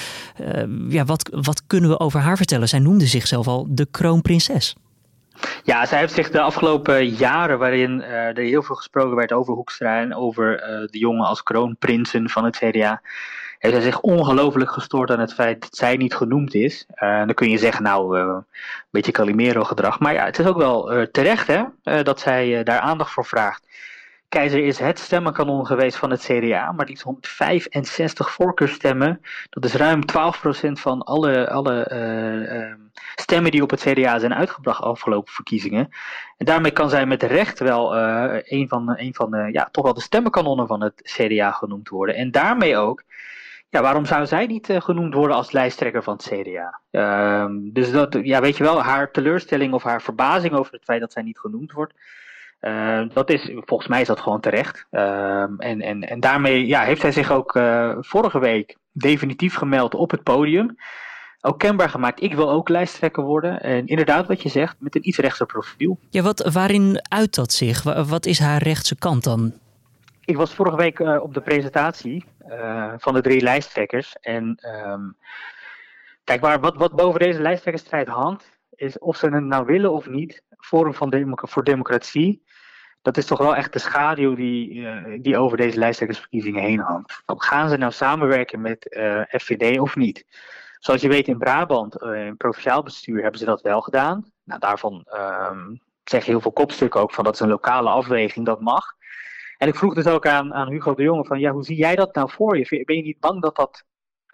Uh, 0.40 0.90
ja, 0.92 1.04
wat, 1.04 1.28
wat 1.32 1.66
kunnen 1.66 1.90
we 1.90 2.00
over 2.00 2.20
haar 2.20 2.36
vertellen? 2.36 2.68
Zij 2.68 2.78
noemde 2.78 3.06
zichzelf 3.06 3.46
al 3.46 3.66
de 3.68 3.86
kroonprinses. 3.90 4.76
Ja, 5.62 5.86
zij 5.86 5.98
heeft 5.98 6.14
zich 6.14 6.30
de 6.30 6.40
afgelopen 6.40 7.06
jaren, 7.08 7.58
waarin 7.58 8.02
er 8.02 8.36
heel 8.36 8.62
veel 8.62 8.76
gesproken 8.76 9.16
werd 9.16 9.32
over 9.32 9.54
Hoekstra 9.54 10.00
en 10.00 10.14
over 10.14 10.56
de 10.90 10.98
jongen 10.98 11.26
als 11.26 11.42
kroonprinsen 11.42 12.28
van 12.28 12.44
het 12.44 12.56
CDA 12.56 13.00
heeft 13.58 13.74
hij 13.74 13.82
zich 13.82 14.00
ongelooflijk 14.00 14.70
gestoord 14.70 15.10
aan 15.10 15.20
het 15.20 15.34
feit 15.34 15.60
dat 15.60 15.76
zij 15.76 15.96
niet 15.96 16.14
genoemd 16.14 16.54
is. 16.54 16.86
Uh, 16.94 17.18
dan 17.18 17.34
kun 17.34 17.50
je 17.50 17.58
zeggen, 17.58 17.82
nou, 17.82 18.18
uh, 18.18 18.24
een 18.24 18.44
beetje 18.90 19.12
Calimero-gedrag. 19.12 19.98
Maar 19.98 20.12
ja, 20.12 20.24
het 20.24 20.38
is 20.38 20.46
ook 20.46 20.56
wel 20.56 20.92
uh, 20.92 21.02
terecht 21.02 21.46
hè, 21.46 21.64
dat 22.02 22.20
zij 22.20 22.62
daar 22.62 22.80
aandacht 22.80 23.10
voor 23.10 23.24
vraagt. 23.24 23.66
Keizer 24.28 24.64
is 24.64 24.78
het 24.78 24.98
stemmenkanon 24.98 25.66
geweest 25.66 25.96
van 25.96 26.10
het 26.10 26.20
CDA, 26.20 26.72
maar 26.72 26.86
liefst 26.86 27.02
165 27.02 28.30
voorkeurstemmen. 28.30 29.20
Dat 29.50 29.64
is 29.64 29.74
ruim 29.74 30.00
12% 30.00 30.70
van 30.72 31.02
alle, 31.02 31.50
alle 31.50 32.76
stemmen 33.14 33.50
die 33.50 33.62
op 33.62 33.70
het 33.70 33.80
CDA 33.80 34.18
zijn 34.18 34.34
uitgebracht 34.34 34.82
afgelopen 34.82 35.32
verkiezingen. 35.32 35.88
En 36.36 36.46
daarmee 36.46 36.70
kan 36.70 36.90
zij 36.90 37.06
met 37.06 37.22
recht 37.22 37.58
wel 37.58 37.96
een 38.44 38.68
van, 38.68 38.94
een 38.98 39.14
van 39.14 39.30
de, 39.30 39.48
ja, 39.52 39.68
toch 39.70 39.84
wel 39.84 39.94
de 39.94 40.00
stemmenkanonnen 40.00 40.66
van 40.66 40.82
het 40.82 41.00
CDA 41.02 41.50
genoemd 41.50 41.88
worden. 41.88 42.14
En 42.14 42.30
daarmee 42.30 42.76
ook 42.76 43.02
ja, 43.70 43.82
waarom 43.82 44.04
zou 44.04 44.26
zij 44.26 44.46
niet 44.46 44.68
uh, 44.68 44.80
genoemd 44.80 45.14
worden 45.14 45.36
als 45.36 45.52
lijsttrekker 45.52 46.02
van 46.02 46.16
het 46.16 46.28
CDA? 46.32 46.80
Uh, 46.90 47.72
dus 47.72 47.90
dat, 47.90 48.18
ja, 48.22 48.40
weet 48.40 48.56
je 48.56 48.64
wel, 48.64 48.82
haar 48.82 49.10
teleurstelling 49.10 49.72
of 49.72 49.82
haar 49.82 50.02
verbazing 50.02 50.54
over 50.54 50.72
het 50.72 50.84
feit 50.84 51.00
dat 51.00 51.12
zij 51.12 51.22
niet 51.22 51.38
genoemd 51.38 51.72
wordt. 51.72 51.94
Uh, 52.60 53.02
dat 53.12 53.30
is, 53.30 53.50
volgens 53.54 53.88
mij 53.88 54.00
is 54.00 54.06
dat 54.06 54.20
gewoon 54.20 54.40
terecht. 54.40 54.86
Ehm, 54.90 55.54
en, 55.58 55.80
en, 55.80 56.02
en 56.02 56.20
daarmee 56.20 56.66
ja, 56.66 56.82
heeft 56.82 57.00
zij 57.00 57.12
zich 57.12 57.30
ook 57.30 57.56
eh, 57.56 57.96
vorige 58.00 58.38
week 58.38 58.76
definitief 58.92 59.54
gemeld 59.54 59.94
op 59.94 60.10
het 60.10 60.22
podium. 60.22 60.76
Ook 61.40 61.58
kenbaar 61.58 61.90
gemaakt, 61.90 62.22
ik 62.22 62.34
wil 62.34 62.50
ook 62.50 62.68
lijsttrekker 62.68 63.22
worden. 63.22 63.60
En 63.60 63.86
inderdaad, 63.86 64.26
wat 64.26 64.42
je 64.42 64.48
zegt, 64.48 64.76
met 64.78 64.94
een 64.94 65.08
iets 65.08 65.18
rechtser 65.18 65.46
profiel. 65.46 65.98
Ja, 66.10 66.22
wat, 66.22 66.52
waarin 66.52 67.00
uit 67.08 67.34
dat 67.34 67.52
zich? 67.52 67.82
Wat 67.82 68.26
is 68.26 68.38
haar 68.38 68.62
rechtse 68.62 68.96
kant 68.96 69.24
dan? 69.24 69.52
Ik 70.24 70.36
was 70.36 70.54
vorige 70.54 70.76
week 70.76 70.98
uh, 70.98 71.22
op 71.22 71.34
de 71.34 71.40
presentatie 71.40 72.24
uh, 72.48 72.92
van 72.96 73.14
de 73.14 73.20
drie 73.20 73.40
lijsttrekkers. 73.40 74.16
En 74.20 74.58
um, 74.86 75.16
kijk, 76.24 76.40
waar, 76.40 76.60
wat, 76.60 76.76
wat 76.76 76.96
boven 76.96 77.20
deze 77.20 77.40
lijsttrekkersstrijd 77.40 78.08
hangt, 78.08 78.58
is 78.74 78.98
of 78.98 79.16
ze 79.16 79.28
het 79.28 79.44
nou 79.44 79.66
willen 79.66 79.92
of 79.92 80.08
niet. 80.08 80.42
Forum 80.58 80.94
van 80.94 81.38
voor 81.48 81.64
Democratie, 81.64 82.42
dat 83.02 83.16
is 83.16 83.26
toch 83.26 83.38
wel 83.38 83.56
echt 83.56 83.72
de 83.72 83.78
schaduw 83.78 84.34
die, 84.34 84.74
uh, 84.74 85.18
die 85.20 85.38
over 85.38 85.56
deze 85.56 85.78
lijsttrekkersverkiezingen 85.78 86.62
heen 86.62 86.80
hangt. 86.80 87.22
Gaan 87.26 87.68
ze 87.68 87.76
nou 87.76 87.92
samenwerken 87.92 88.60
met 88.60 88.98
FVD 89.28 89.78
of 89.78 89.96
niet? 89.96 90.26
Zoals 90.78 91.00
je 91.00 91.08
weet 91.08 91.28
in 91.28 91.38
Brabant, 91.38 92.02
in 92.02 92.36
provinciaal 92.36 92.82
bestuur, 92.82 93.22
hebben 93.22 93.40
ze 93.40 93.46
dat 93.46 93.60
wel 93.60 93.80
gedaan. 93.80 94.32
Nou, 94.44 94.60
daarvan 94.60 95.06
um, 95.14 95.80
zeggen 96.04 96.32
heel 96.32 96.40
veel 96.40 96.52
kopstukken 96.52 97.00
ook 97.00 97.12
van 97.12 97.24
dat 97.24 97.34
is 97.34 97.40
een 97.40 97.48
lokale 97.48 97.88
afweging, 97.88 98.46
dat 98.46 98.60
mag. 98.60 98.96
En 99.58 99.68
ik 99.68 99.74
vroeg 99.74 99.94
dus 99.94 100.06
ook 100.06 100.26
aan, 100.26 100.54
aan 100.54 100.68
Hugo 100.68 100.94
de 100.94 101.02
Jonge 101.02 101.24
van, 101.24 101.40
ja, 101.40 101.50
hoe 101.50 101.64
zie 101.64 101.76
jij 101.76 101.96
dat 101.96 102.14
nou 102.14 102.30
voor 102.30 102.58
je? 102.58 102.82
Ben 102.84 102.96
je 102.96 103.02
niet 103.02 103.20
bang 103.20 103.42
dat 103.42 103.56
dat 103.56 103.84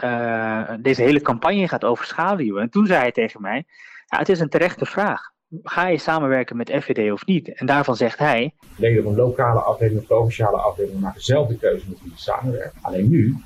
uh, 0.04 0.70
deze 0.80 1.02
hele 1.02 1.20
campagne 1.20 1.68
gaat 1.68 1.84
overschaduwen? 1.84 2.62
En 2.62 2.70
toen 2.70 2.86
zei 2.86 3.00
hij 3.00 3.12
tegen 3.12 3.40
mij, 3.40 3.64
ja, 4.06 4.18
het 4.18 4.28
is 4.28 4.40
een 4.40 4.48
terechte 4.48 4.86
vraag. 4.86 5.32
Ga 5.62 5.88
je 5.88 5.98
samenwerken 5.98 6.56
met 6.56 6.70
FVD 6.70 7.12
of 7.12 7.26
niet? 7.26 7.48
En 7.48 7.66
daarvan 7.66 7.96
zegt 7.96 8.18
hij... 8.18 8.54
Leden 8.76 9.02
van 9.02 9.14
lokale 9.14 9.60
afdelingen, 9.60 10.04
provinciale 10.04 10.56
afdelingen 10.56 11.00
maken 11.00 11.20
zelf 11.20 11.48
de 11.48 11.56
keuze 11.56 11.88
met 11.88 12.00
wie 12.02 12.12
ze 12.16 12.22
samenwerken. 12.22 12.78
Alleen 12.82 13.08
nu 13.08 13.36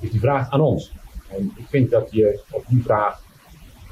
is 0.00 0.10
die 0.10 0.20
vraag 0.20 0.50
aan 0.50 0.60
ons. 0.60 0.92
En 1.28 1.52
ik 1.56 1.66
vind 1.68 1.90
dat 1.90 2.12
je 2.12 2.40
op 2.50 2.64
die 2.68 2.82
vraag 2.82 3.22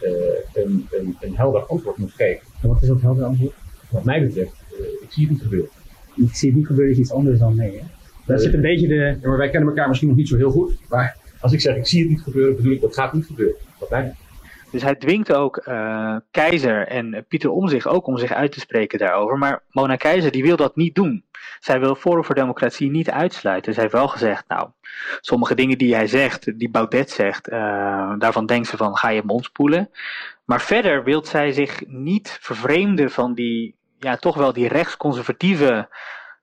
uh, 0.03 0.11
een, 0.53 0.89
een, 0.91 1.17
een 1.21 1.37
helder 1.37 1.67
antwoord 1.67 1.97
moet 1.97 2.13
geven. 2.13 2.47
En 2.63 2.69
wat 2.69 2.83
is 2.83 2.89
dat 2.89 3.01
helder 3.01 3.25
antwoord? 3.25 3.55
Wat 3.91 4.05
mij 4.05 4.27
betreft, 4.27 4.55
uh, 4.73 4.79
ik 4.79 5.07
zie 5.09 5.23
het 5.23 5.33
niet 5.33 5.43
gebeuren. 5.43 5.71
Ik 6.17 6.35
zie 6.35 6.49
het 6.49 6.59
niet 6.59 6.67
gebeuren 6.67 6.93
is 6.93 6.99
iets 6.99 7.13
anders 7.13 7.39
dan 7.39 7.57
nee. 7.57 7.79
Hè? 7.79 7.85
Dat 8.27 8.43
zit 8.43 8.55
een 8.55 8.61
beetje 8.61 8.89
de... 8.89 8.95
Ja, 9.21 9.29
maar 9.29 9.37
wij 9.37 9.51
kennen 9.51 9.69
elkaar 9.69 9.89
misschien 9.89 10.09
nog 10.09 10.17
niet 10.17 10.29
zo 10.29 10.37
heel 10.37 10.51
goed. 10.51 10.79
Maar 10.89 11.17
als 11.41 11.53
ik 11.53 11.61
zeg 11.61 11.77
ik 11.77 11.87
zie 11.87 12.01
het 12.01 12.09
niet 12.09 12.23
gebeuren, 12.23 12.57
bedoel 12.57 12.73
ik 12.73 12.81
dat 12.81 12.95
gaat 12.95 13.13
niet 13.13 13.27
gebeuren. 13.27 13.57
Dat 13.79 13.91
lijkt 13.91 14.15
dus 14.73 14.83
hij 14.83 14.95
dwingt 14.95 15.33
ook 15.33 15.67
uh, 15.69 16.17
Keizer 16.31 16.87
en 16.87 17.25
Pieter 17.29 17.51
Omzicht 17.51 17.87
ook 17.87 18.07
om 18.07 18.19
zich 18.19 18.33
uit 18.33 18.53
te 18.53 18.61
spreken 18.61 18.99
daarover. 18.99 19.39
Maar 19.39 19.63
Mona 19.71 19.97
Keizer 19.97 20.31
die 20.31 20.43
wil 20.43 20.57
dat 20.57 20.77
niet 20.77 20.95
doen. 20.95 21.25
Zij 21.61 21.81
wil 21.81 21.95
Forum 21.95 22.25
voor 22.25 22.35
Democratie 22.35 22.91
niet 22.91 23.11
uitsluiten. 23.11 23.73
Zij 23.73 23.83
heeft 23.83 23.95
wel 23.95 24.09
gezegd, 24.09 24.45
nou, 24.49 24.69
sommige 25.21 25.55
dingen 25.55 25.79
die 25.79 25.95
hij 25.95 26.07
zegt, 26.07 26.59
die 26.59 26.71
Baudet 26.71 27.11
zegt, 27.11 27.49
uh, 27.49 27.55
daarvan 28.19 28.47
denkt 28.47 28.69
ze 28.69 28.77
van 28.77 28.97
ga 28.97 29.09
je 29.09 29.23
mond 29.25 29.45
spoelen. 29.45 29.91
Maar 30.45 30.61
verder 30.61 31.05
wil 31.05 31.25
zij 31.25 31.53
zich 31.53 31.87
niet 31.87 32.39
vervreemden 32.41 33.11
van 33.11 33.35
die, 33.35 33.75
ja, 34.03 34.17
toch 34.17 34.37
wel 34.37 34.53
die 34.53 34.69
rechtsconservatieve 34.69 35.89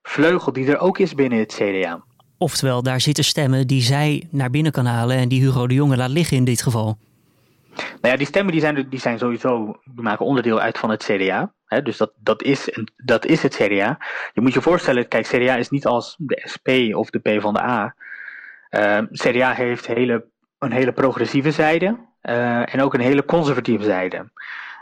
vleugel 0.02 0.54
die 0.54 0.72
er 0.72 0.80
ook 0.80 0.98
is 0.98 1.14
binnen 1.14 1.40
het 1.40 1.54
CDA. 1.54 2.04
Oftewel, 2.38 2.84
daar 2.84 3.02
zitten 3.02 3.24
stemmen 3.24 3.68
die 3.68 3.82
zij 3.82 4.28
naar 4.32 4.50
binnen 4.50 4.72
kan 4.72 4.86
halen 4.86 5.18
en 5.18 5.30
die 5.30 5.42
Hugo 5.42 5.68
de 5.68 5.74
Jonge 5.74 5.98
laat 5.98 6.10
liggen 6.10 6.38
in 6.38 6.44
dit 6.44 6.62
geval. 6.62 6.98
Nou 7.76 7.88
ja, 8.02 8.16
die 8.16 8.28
stemmen 8.28 8.52
die 8.52 8.62
zijn, 8.62 8.90
die 8.90 9.00
zijn 9.00 9.20
sowieso, 9.20 9.80
die 9.84 10.04
maken 10.04 10.26
onderdeel 10.26 10.60
uit 10.60 10.78
van 10.78 10.90
het 10.90 11.04
CDA. 11.04 11.54
Hè, 11.66 11.82
dus 11.82 11.98
dat, 11.98 12.12
dat, 12.16 12.44
is, 12.44 12.78
dat 12.96 13.26
is 13.26 13.42
het 13.42 13.56
CDA. 13.56 13.98
Je 14.34 14.42
moet 14.42 14.54
je 14.54 14.62
voorstellen, 14.62 15.08
kijk, 15.08 15.28
CDA 15.28 15.56
is 15.56 15.70
niet 15.70 15.86
als 15.86 16.16
de 16.18 16.42
SP 16.54 16.68
of 16.96 17.10
de 17.10 17.20
PvdA. 17.20 17.96
Uh, 18.70 18.98
CDA 19.12 19.54
heeft 19.54 19.88
hele, 19.88 20.26
een 20.60 20.72
hele 20.72 20.92
progressieve 20.92 21.52
zijde 21.52 21.98
uh, 22.22 22.74
en 22.74 22.82
ook 22.82 22.94
een 22.94 23.00
hele 23.00 23.26
conservatieve 23.26 23.84
zijde. 23.84 24.30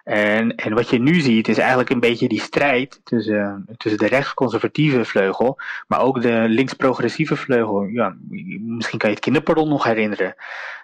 En, 0.08 0.56
en 0.56 0.74
wat 0.74 0.90
je 0.90 1.00
nu 1.00 1.20
ziet 1.20 1.48
is 1.48 1.58
eigenlijk 1.58 1.90
een 1.90 2.00
beetje 2.00 2.28
die 2.28 2.42
strijd 2.42 3.02
tussen, 3.04 3.66
tussen 3.78 4.00
de 4.00 4.08
rechtsconservatieve 4.08 5.06
vleugel, 5.06 5.60
maar 5.88 6.02
ook 6.02 6.22
de 6.22 6.46
links-progressieve 6.48 7.36
vleugel. 7.36 7.84
Ja, 7.84 8.16
misschien 8.60 9.00
kan 9.00 9.10
je 9.10 9.16
het 9.16 9.24
kinderpardon 9.24 9.70
nog 9.70 9.84
herinneren. 9.84 10.36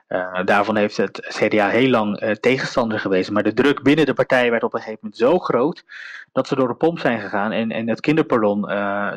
Uh, 0.10 0.40
daarvan 0.46 0.78
heeft 0.78 0.98
het 0.98 1.20
CDA 1.20 1.70
heel 1.70 1.90
lang 1.90 2.22
uh, 2.22 2.32
tegenstander 2.32 3.00
geweest. 3.00 3.32
Maar 3.32 3.44
de 3.44 3.54
druk 3.54 3.82
binnen 3.82 4.06
de 4.06 4.14
partij 4.14 4.52
werd 4.52 4.64
op 4.64 4.74
een 4.74 4.80
gegeven 4.80 5.00
moment 5.02 5.20
zo 5.20 5.40
groot 5.40 5.84
dat 6.32 6.48
ze 6.48 6.56
door 6.56 6.68
de 6.68 6.76
pomp 6.76 7.00
zijn 7.00 7.20
gegaan 7.22 7.52
en, 7.52 7.72
en 7.72 7.90
het 7.90 8.00
kinderpardon 8.00 8.62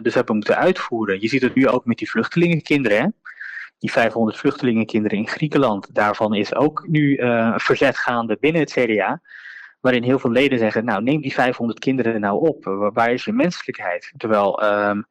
dus 0.03 0.15
hebben 0.15 0.35
moeten 0.35 0.57
uitvoeren. 0.57 1.21
Je 1.21 1.29
ziet 1.29 1.43
het 1.43 1.55
nu 1.55 1.69
ook 1.69 1.85
met 1.85 1.99
die 1.99 2.11
vluchtelingenkinderen. 2.11 3.01
Hè? 3.01 3.07
Die 3.79 3.91
500 3.91 4.39
vluchtelingenkinderen 4.39 5.19
in 5.19 5.29
Griekenland. 5.29 5.95
Daarvan 5.95 6.35
is 6.35 6.55
ook 6.55 6.85
nu 6.89 7.21
verzet 7.57 7.97
gaande 7.97 8.37
binnen 8.41 8.61
het 8.61 8.73
CDA. 8.73 9.21
Waarin 9.87 10.05
heel 10.05 10.19
veel 10.19 10.31
leden 10.31 10.59
zeggen: 10.59 10.85
Nou, 10.85 11.03
neem 11.03 11.21
die 11.21 11.33
500 11.33 11.79
kinderen 11.79 12.21
nou 12.21 12.49
op. 12.49 12.65
Waar 12.95 13.13
is 13.13 13.25
je 13.25 13.33
menselijkheid? 13.33 14.13
Terwijl. 14.17 14.65
Um, 14.65 15.07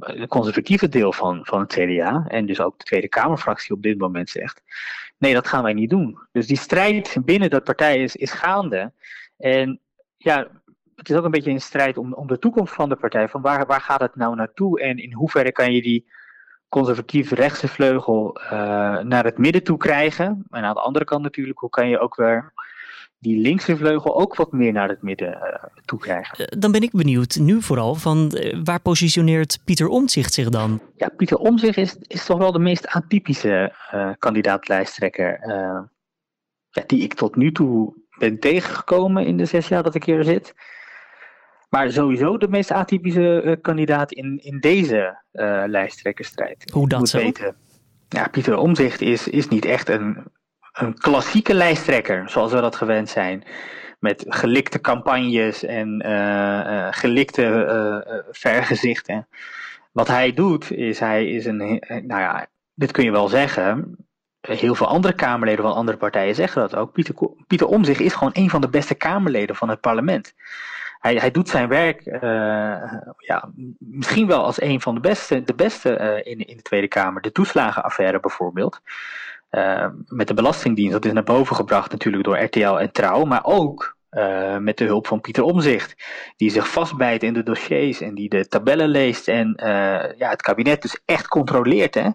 het 0.00 0.28
conservatieve 0.28 0.88
deel 0.88 1.12
van, 1.12 1.40
van 1.42 1.60
het 1.60 1.72
CDA 1.72 2.24
en 2.28 2.46
dus 2.46 2.60
ook 2.60 2.78
de 2.78 2.84
Tweede 2.84 3.08
Kamerfractie 3.08 3.74
op 3.74 3.82
dit 3.82 3.98
moment 3.98 4.30
zegt: 4.30 4.62
nee, 5.18 5.34
dat 5.34 5.46
gaan 5.46 5.62
wij 5.62 5.72
niet 5.72 5.90
doen. 5.90 6.18
Dus 6.32 6.46
die 6.46 6.56
strijd 6.56 7.16
binnen 7.24 7.50
dat 7.50 7.64
partij 7.64 8.02
is, 8.02 8.16
is 8.16 8.32
gaande. 8.32 8.92
En 9.36 9.80
ja, 10.16 10.48
het 10.96 11.10
is 11.10 11.16
ook 11.16 11.24
een 11.24 11.30
beetje 11.30 11.50
een 11.50 11.60
strijd 11.60 11.96
om, 11.96 12.12
om 12.14 12.26
de 12.26 12.38
toekomst 12.38 12.74
van 12.74 12.88
de 12.88 12.96
partij. 12.96 13.28
Van 13.28 13.42
waar, 13.42 13.66
waar 13.66 13.80
gaat 13.80 14.00
het 14.00 14.16
nou 14.16 14.34
naartoe 14.34 14.80
en 14.80 14.98
in 14.98 15.12
hoeverre 15.12 15.52
kan 15.52 15.72
je 15.72 15.82
die 15.82 16.10
conservatief 16.68 17.30
rechtse 17.30 17.68
vleugel 17.68 18.40
uh, 18.42 18.50
naar 18.98 19.24
het 19.24 19.38
midden 19.38 19.62
toe 19.62 19.76
krijgen? 19.76 20.44
En 20.50 20.64
aan 20.64 20.74
de 20.74 20.80
andere 20.80 21.04
kant 21.04 21.22
natuurlijk, 21.22 21.58
hoe 21.58 21.70
kan 21.70 21.88
je 21.88 21.98
ook 21.98 22.16
weer 22.16 22.52
die 23.20 23.40
linkse 23.40 23.76
vleugel 23.76 24.20
ook 24.20 24.36
wat 24.36 24.52
meer 24.52 24.72
naar 24.72 24.88
het 24.88 25.02
midden 25.02 25.28
uh, 25.28 25.64
toe 25.84 25.98
krijgen. 25.98 26.38
Eh, 26.38 26.60
dan 26.60 26.72
ben 26.72 26.82
ik 26.82 26.90
benieuwd, 26.90 27.38
nu 27.40 27.62
vooral, 27.62 27.94
van 27.94 28.32
uh, 28.34 28.60
waar 28.64 28.80
positioneert 28.80 29.58
Pieter 29.64 29.88
Omtzigt 29.88 30.34
zich 30.34 30.48
dan? 30.48 30.80
Ja, 30.96 31.08
Pieter 31.08 31.36
Omtzigt 31.36 31.76
is, 31.76 31.96
is 32.00 32.24
toch 32.24 32.38
wel 32.38 32.52
de 32.52 32.58
meest 32.58 32.86
atypische 32.86 33.74
uh, 33.94 34.10
kandidaat-lijsttrekker 34.18 35.38
ja, 36.70 36.82
die 36.86 37.02
ik 37.02 37.14
tot 37.14 37.36
nu 37.36 37.52
toe 37.52 37.94
ben 38.18 38.38
tegengekomen 38.38 39.26
in 39.26 39.36
de 39.36 39.44
zes 39.44 39.68
jaar 39.68 39.82
dat 39.82 39.94
ik 39.94 40.04
hier 40.04 40.24
zit. 40.24 40.54
Maar 41.68 41.92
sowieso 41.92 42.38
de 42.38 42.48
meest 42.48 42.70
atypische 42.72 43.58
kandidaat 43.62 44.12
in, 44.12 44.38
in 44.42 44.60
deze 44.60 45.22
lijsttrekkerstrijd. 45.66 46.70
Hoe 46.72 46.88
dat 46.88 47.08
zo? 47.08 47.18
Weten. 47.18 47.56
Ja, 48.08 48.28
Pieter 48.28 48.56
Omzicht 48.56 49.00
is, 49.00 49.28
is 49.28 49.48
niet 49.48 49.64
echt 49.64 49.88
een 49.88 50.24
een 50.72 50.98
klassieke 50.98 51.54
lijsttrekker, 51.54 52.30
zoals 52.30 52.52
we 52.52 52.60
dat 52.60 52.76
gewend 52.76 53.08
zijn. 53.08 53.44
Met 53.98 54.24
gelikte 54.28 54.80
campagnes 54.80 55.64
en 55.64 56.02
uh, 56.06 56.10
uh, 56.10 56.86
gelikte 56.90 57.42
uh, 57.42 58.18
vergezichten. 58.30 59.28
Wat 59.92 60.08
hij 60.08 60.32
doet, 60.32 60.70
is 60.70 60.98
hij 60.98 61.26
is 61.26 61.44
een, 61.44 61.58
nou 61.86 62.20
ja, 62.20 62.46
dit 62.74 62.92
kun 62.92 63.04
je 63.04 63.10
wel 63.10 63.28
zeggen. 63.28 63.96
Heel 64.40 64.74
veel 64.74 64.86
andere 64.86 65.14
Kamerleden 65.14 65.64
van 65.64 65.74
andere 65.74 65.96
partijen 65.96 66.34
zeggen 66.34 66.60
dat 66.60 66.76
ook. 66.76 66.92
Pieter, 66.92 67.14
Pieter 67.46 67.66
Omzig 67.66 67.98
is 67.98 68.14
gewoon 68.14 68.32
een 68.32 68.50
van 68.50 68.60
de 68.60 68.68
beste 68.68 68.94
Kamerleden 68.94 69.56
van 69.56 69.68
het 69.68 69.80
parlement. 69.80 70.34
Hij, 70.98 71.14
hij 71.14 71.30
doet 71.30 71.48
zijn 71.48 71.68
werk 71.68 72.02
ja, 73.18 73.50
misschien 73.78 74.26
wel 74.26 74.44
als 74.44 74.60
een 74.60 74.80
van 74.80 74.94
de 74.94 75.00
beste, 75.00 75.42
de 75.42 75.54
beste 75.54 76.20
in, 76.24 76.38
in 76.46 76.56
de 76.56 76.62
Tweede 76.62 76.88
Kamer. 76.88 77.22
De 77.22 77.32
toeslagenaffaire 77.32 78.20
bijvoorbeeld. 78.20 78.80
Uh, 79.50 79.86
met 80.06 80.28
de 80.28 80.34
Belastingdienst. 80.34 80.92
Dat 80.92 81.04
is 81.04 81.12
naar 81.12 81.22
boven 81.22 81.56
gebracht 81.56 81.92
natuurlijk 81.92 82.24
door 82.24 82.38
RTL 82.38 82.78
en 82.78 82.92
Trouw, 82.92 83.24
maar 83.24 83.44
ook 83.44 83.96
uh, 84.10 84.56
met 84.56 84.76
de 84.76 84.84
hulp 84.84 85.06
van 85.06 85.20
Pieter 85.20 85.42
Omzicht, 85.42 85.94
die 86.36 86.50
zich 86.50 86.68
vastbijt 86.68 87.22
in 87.22 87.32
de 87.32 87.42
dossiers 87.42 88.00
en 88.00 88.14
die 88.14 88.28
de 88.28 88.48
tabellen 88.48 88.88
leest 88.88 89.28
en 89.28 89.56
uh, 89.62 89.66
ja, 90.18 90.30
het 90.30 90.42
kabinet 90.42 90.82
dus 90.82 91.00
echt 91.04 91.28
controleert. 91.28 91.94
Hè. 91.94 92.08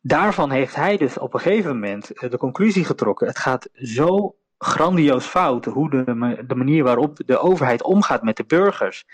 Daarvan 0.00 0.50
heeft 0.50 0.74
hij 0.74 0.96
dus 0.96 1.18
op 1.18 1.34
een 1.34 1.40
gegeven 1.40 1.72
moment 1.72 2.12
de 2.30 2.38
conclusie 2.38 2.84
getrokken: 2.84 3.26
het 3.26 3.38
gaat 3.38 3.68
zo 3.74 4.34
grandioos 4.58 5.26
fout 5.26 5.64
hoe 5.64 5.90
de, 5.90 6.04
de 6.46 6.54
manier 6.54 6.84
waarop 6.84 7.18
de 7.26 7.38
overheid 7.38 7.82
omgaat 7.82 8.22
met 8.22 8.36
de 8.36 8.44
burgers 8.44 9.04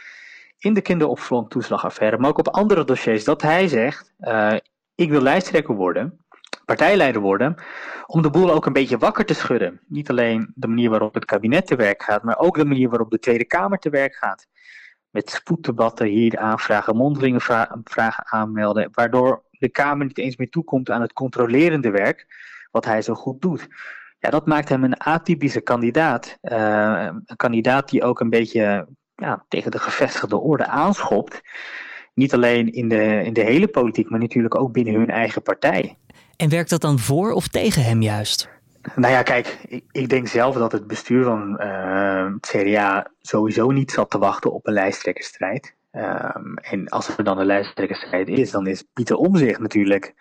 in 0.58 0.74
de 0.74 0.80
kinderopvangtoeslagaffaire, 0.80 2.18
maar 2.18 2.30
ook 2.30 2.38
op 2.38 2.48
andere 2.48 2.84
dossiers, 2.84 3.24
dat 3.24 3.42
hij 3.42 3.68
zegt: 3.68 4.12
ik 4.94 5.10
wil 5.10 5.20
lijsttrekker 5.20 5.74
worden 5.74 6.20
partijleider 6.64 7.20
worden, 7.20 7.54
om 8.06 8.22
de 8.22 8.30
boel 8.30 8.52
ook 8.52 8.66
een 8.66 8.72
beetje 8.72 8.98
wakker 8.98 9.24
te 9.24 9.34
schudden. 9.34 9.80
Niet 9.86 10.10
alleen 10.10 10.52
de 10.54 10.68
manier 10.68 10.90
waarop 10.90 11.14
het 11.14 11.24
kabinet 11.24 11.66
te 11.66 11.76
werk 11.76 12.02
gaat, 12.02 12.22
maar 12.22 12.38
ook 12.38 12.56
de 12.56 12.64
manier 12.64 12.88
waarop 12.88 13.10
de 13.10 13.18
Tweede 13.18 13.44
Kamer 13.44 13.78
te 13.78 13.90
werk 13.90 14.14
gaat. 14.14 14.46
Met 15.10 15.30
spoeddebatten 15.30 16.06
hier 16.06 16.38
aanvragen, 16.38 16.96
mondelinge 16.96 17.40
vragen 17.84 18.24
aanmelden, 18.26 18.88
waardoor 18.92 19.42
de 19.50 19.68
Kamer 19.68 20.06
niet 20.06 20.18
eens 20.18 20.36
meer 20.36 20.50
toekomt 20.50 20.90
aan 20.90 21.00
het 21.00 21.12
controlerende 21.12 21.90
werk, 21.90 22.26
wat 22.70 22.84
hij 22.84 23.02
zo 23.02 23.14
goed 23.14 23.40
doet. 23.40 23.68
Ja, 24.18 24.30
dat 24.30 24.46
maakt 24.46 24.68
hem 24.68 24.84
een 24.84 24.98
atypische 24.98 25.60
kandidaat. 25.60 26.38
Uh, 26.42 27.08
een 27.26 27.36
kandidaat 27.36 27.88
die 27.88 28.02
ook 28.02 28.20
een 28.20 28.30
beetje 28.30 28.86
ja, 29.14 29.44
tegen 29.48 29.70
de 29.70 29.78
gevestigde 29.78 30.38
orde 30.38 30.66
aanschopt. 30.66 31.40
Niet 32.14 32.34
alleen 32.34 32.72
in 32.72 32.88
de, 32.88 33.22
in 33.24 33.32
de 33.32 33.40
hele 33.40 33.68
politiek, 33.68 34.10
maar 34.10 34.20
natuurlijk 34.20 34.54
ook 34.54 34.72
binnen 34.72 34.94
hun 34.94 35.10
eigen 35.10 35.42
partij. 35.42 35.98
En 36.36 36.48
werkt 36.48 36.70
dat 36.70 36.80
dan 36.80 36.98
voor 36.98 37.32
of 37.32 37.48
tegen 37.48 37.84
hem 37.84 38.02
juist? 38.02 38.48
Nou 38.94 39.12
ja, 39.12 39.22
kijk, 39.22 39.58
ik, 39.68 39.84
ik 39.90 40.08
denk 40.08 40.28
zelf 40.28 40.54
dat 40.54 40.72
het 40.72 40.86
bestuur 40.86 41.24
van 41.24 41.60
het 42.32 42.46
CDA 42.46 43.06
sowieso 43.20 43.70
niet 43.70 43.90
zat 43.90 44.10
te 44.10 44.18
wachten 44.18 44.52
op 44.52 44.66
een 44.66 44.72
lijsttrekkersstrijd. 44.72 45.74
Um, 45.92 46.56
en 46.56 46.88
als 46.88 47.16
er 47.16 47.24
dan 47.24 47.38
een 47.38 47.46
lijsttrekkersstrijd 47.46 48.28
is, 48.28 48.50
dan 48.50 48.66
is 48.66 48.84
Pieter 48.92 49.16
Omzicht 49.16 49.60
natuurlijk. 49.60 50.14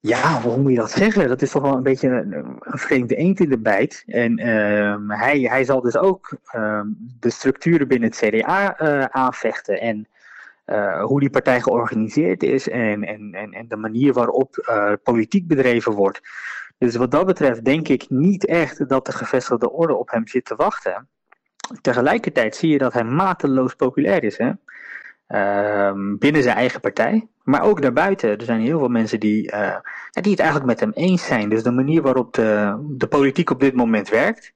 Ja, 0.00 0.40
hoe 0.40 0.56
moet 0.56 0.70
je 0.70 0.76
dat 0.76 0.90
zeggen? 0.90 1.28
Dat 1.28 1.42
is 1.42 1.50
toch 1.50 1.62
wel 1.62 1.76
een 1.76 1.82
beetje 1.82 2.08
een, 2.08 2.32
een 2.60 2.78
vreemde 2.78 3.16
eend 3.16 3.40
in 3.40 3.48
de 3.48 3.58
bijt. 3.58 4.02
En 4.06 4.40
uh, 4.40 5.18
hij, 5.20 5.40
hij 5.40 5.64
zal 5.64 5.80
dus 5.80 5.96
ook 5.96 6.38
uh, 6.54 6.80
de 7.20 7.30
structuren 7.30 7.88
binnen 7.88 8.08
het 8.08 8.18
CDA 8.18 8.80
uh, 8.80 9.04
aanvechten. 9.04 9.80
En 9.80 10.08
uh, 10.66 11.04
hoe 11.04 11.20
die 11.20 11.30
partij 11.30 11.60
georganiseerd 11.60 12.42
is 12.42 12.68
en, 12.68 13.04
en, 13.04 13.32
en, 13.32 13.52
en 13.52 13.68
de 13.68 13.76
manier 13.76 14.12
waarop 14.12 14.66
uh, 14.68 14.92
politiek 15.02 15.46
bedreven 15.46 15.92
wordt. 15.92 16.20
Dus 16.78 16.96
wat 16.96 17.10
dat 17.10 17.26
betreft 17.26 17.64
denk 17.64 17.88
ik 17.88 18.04
niet 18.08 18.46
echt 18.46 18.88
dat 18.88 19.06
de 19.06 19.12
gevestigde 19.12 19.70
orde 19.70 19.94
op 19.94 20.10
hem 20.10 20.28
zit 20.28 20.44
te 20.44 20.54
wachten. 20.54 21.08
Tegelijkertijd 21.80 22.56
zie 22.56 22.70
je 22.70 22.78
dat 22.78 22.92
hij 22.92 23.04
mateloos 23.04 23.74
populair 23.74 24.24
is. 24.24 24.38
Hè? 24.38 24.52
Uh, 25.28 26.16
binnen 26.18 26.42
zijn 26.42 26.56
eigen 26.56 26.80
partij, 26.80 27.28
maar 27.42 27.62
ook 27.62 27.82
daarbuiten. 27.82 28.38
Er 28.38 28.44
zijn 28.44 28.60
heel 28.60 28.78
veel 28.78 28.88
mensen 28.88 29.20
die, 29.20 29.52
uh, 29.52 29.76
die 30.10 30.30
het 30.30 30.40
eigenlijk 30.40 30.70
met 30.70 30.80
hem 30.80 30.92
eens 30.94 31.26
zijn. 31.26 31.48
Dus 31.48 31.62
de 31.62 31.70
manier 31.70 32.02
waarop 32.02 32.34
de, 32.34 32.76
de 32.88 33.06
politiek 33.06 33.50
op 33.50 33.60
dit 33.60 33.74
moment 33.74 34.08
werkt, 34.08 34.52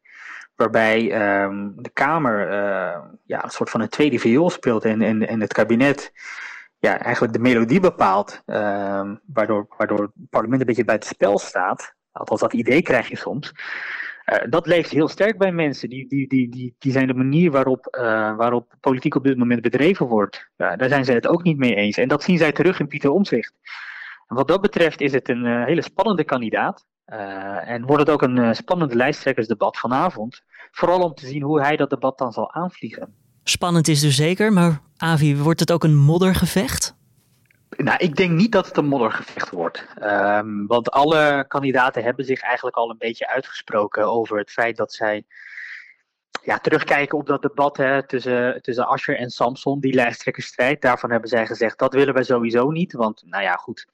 waarbij 0.61 0.99
um, 1.43 1.73
de 1.77 1.91
Kamer 1.91 2.47
uh, 2.47 2.99
ja, 3.25 3.45
een 3.45 3.51
soort 3.51 3.71
van 3.71 3.81
een 3.81 3.89
tweede 3.89 4.19
viool 4.19 4.51
speelt 4.51 4.85
en, 4.85 5.03
en, 5.03 5.29
en 5.29 5.41
het 5.41 5.53
kabinet 5.53 6.13
ja, 6.79 6.99
eigenlijk 6.99 7.33
de 7.33 7.39
melodie 7.39 7.81
bepaalt, 7.81 8.43
um, 8.47 9.21
waardoor, 9.27 9.67
waardoor 9.77 10.01
het 10.01 10.11
parlement 10.31 10.61
een 10.61 10.67
beetje 10.67 10.85
buiten 10.85 11.09
spel 11.09 11.39
staat. 11.39 11.95
Althans, 12.13 12.41
dat 12.41 12.53
idee 12.53 12.83
krijg 12.83 13.09
je 13.09 13.17
soms. 13.17 13.53
dat 14.49 14.67
leeft 14.67 14.91
heel 14.91 15.09
sterk 15.09 15.39
bij 15.39 15.53
mensen. 15.53 15.89
Die, 15.89 16.09
die, 16.09 16.29
die, 16.29 16.49
die, 16.49 16.75
die 16.79 16.93
zijn 16.93 17.07
de 17.07 17.15
manier 17.15 17.51
waarop, 17.51 17.97
waarop 18.37 18.75
politiek 18.81 19.15
op 19.15 19.25
dit 19.25 19.37
moment 19.37 19.63
bedreven 19.63 20.07
wordt. 20.07 20.51
Ja, 20.57 20.77
daar 20.77 20.89
zijn 20.89 21.05
ze 21.05 21.13
het 21.13 21.27
ook 21.27 21.43
niet 21.43 21.59
mee 21.59 21.75
eens. 21.75 21.97
En 21.97 22.09
dat 22.09 22.23
zien 22.23 22.39
zij 22.39 22.53
terug 22.53 22.81
in 22.81 22.87
Pieter 22.87 23.11
Omtzigt. 23.11 23.53
Wat 24.27 24.49
dat 24.49 24.61
betreft 24.61 25.01
is 25.01 25.13
het 25.13 25.29
een 25.29 25.65
hele 25.65 25.83
spannende 25.83 26.25
kandidaat. 26.25 26.87
en 27.65 27.87
wordt 27.87 28.03
het 28.03 28.11
ook 28.11 28.23
een 28.23 28.55
spannende 28.55 28.97
lijsttrekkersdebat 28.97 29.79
vanavond. 29.79 30.43
Vooral 30.71 31.01
om 31.01 31.15
te 31.15 31.27
zien 31.27 31.43
hoe 31.43 31.61
hij 31.61 31.77
dat 31.77 31.91
debat 31.91 32.19
dan 32.19 32.33
zal 32.33 32.53
aanvliegen. 32.53 33.15
Spannend 33.45 33.89
is 33.89 34.01
dus 34.01 34.17
zeker, 34.17 34.53
maar 34.53 34.81
Avi, 34.97 35.37
wordt 35.37 35.61
het 35.61 35.73
ook 35.73 35.85
een 35.85 35.97
moddergevecht? 35.97 36.99
Nou, 37.77 37.99
ik 37.99 38.17
denk 38.17 38.31
niet 38.31 38.53
dat 38.53 38.67
het 38.67 38.77
een 38.77 38.87
moddergevecht 38.87 39.51
wordt. 39.51 39.87
Um, 40.03 40.67
want 40.67 40.91
alle 40.91 41.45
kandidaten 41.49 42.03
hebben 42.03 42.25
zich 42.25 42.41
eigenlijk 42.41 42.77
al 42.77 42.91
een 42.91 42.99
beetje 42.99 43.29
uitgesproken 43.29 44.05
over 44.05 44.39
het 44.39 44.51
feit 44.51 44.77
dat 44.77 44.93
zij 44.93 45.25
ja, 46.43 46.59
terugkijken 46.59 47.19
op 47.19 47.27
dat 47.27 47.43
debat 47.43 47.77
hè, 47.77 48.07
tussen, 48.07 48.63
tussen 48.63 48.87
Asher 48.87 49.17
en 49.17 49.31
Samson, 49.31 49.81
die 49.81 49.95
lijsttrekkersstrijd. 49.95 50.83
Daarvan 50.83 51.11
hebben 51.11 51.29
zij 51.29 51.47
gezegd 51.47 51.79
dat 51.79 51.95
willen 51.95 52.15
wij 52.15 52.23
sowieso 52.23 52.71
niet. 52.71 52.93
Want, 52.93 53.23
nou 53.27 53.43
ja, 53.43 53.55
goed 53.55 53.87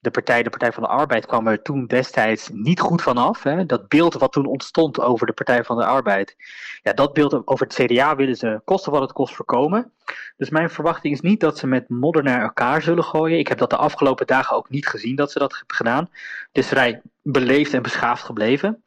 de 0.00 0.10
partij, 0.10 0.42
de 0.42 0.50
Partij 0.50 0.72
van 0.72 0.82
de 0.82 0.88
Arbeid, 0.88 1.26
kwam 1.26 1.46
er 1.46 1.62
toen 1.62 1.86
destijds 1.86 2.48
niet 2.52 2.80
goed 2.80 3.02
vanaf. 3.02 3.42
Hè. 3.42 3.66
Dat 3.66 3.88
beeld 3.88 4.14
wat 4.14 4.32
toen 4.32 4.46
ontstond 4.46 5.00
over 5.00 5.26
de 5.26 5.32
Partij 5.32 5.64
van 5.64 5.76
de 5.76 5.84
Arbeid, 5.84 6.36
ja, 6.82 6.92
dat 6.92 7.12
beeld 7.12 7.46
over 7.46 7.66
het 7.66 7.74
CDA 7.74 8.16
willen 8.16 8.36
ze 8.36 8.60
kosten 8.64 8.92
wat 8.92 9.00
het 9.00 9.12
kost 9.12 9.34
voorkomen. 9.34 9.92
Dus 10.36 10.50
mijn 10.50 10.70
verwachting 10.70 11.14
is 11.14 11.20
niet 11.20 11.40
dat 11.40 11.58
ze 11.58 11.66
met 11.66 11.88
modder 11.88 12.22
naar 12.22 12.42
elkaar 12.42 12.82
zullen 12.82 13.04
gooien. 13.04 13.38
Ik 13.38 13.48
heb 13.48 13.58
dat 13.58 13.70
de 13.70 13.76
afgelopen 13.76 14.26
dagen 14.26 14.56
ook 14.56 14.70
niet 14.70 14.86
gezien 14.86 15.16
dat 15.16 15.32
ze 15.32 15.38
dat 15.38 15.56
hebben 15.56 15.76
gedaan. 15.76 16.08
Het 16.52 16.64
is 16.64 16.68
vrij 16.68 17.02
beleefd 17.22 17.74
en 17.74 17.82
beschaafd 17.82 18.24
gebleven. 18.24 18.82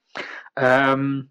Um, 0.53 1.29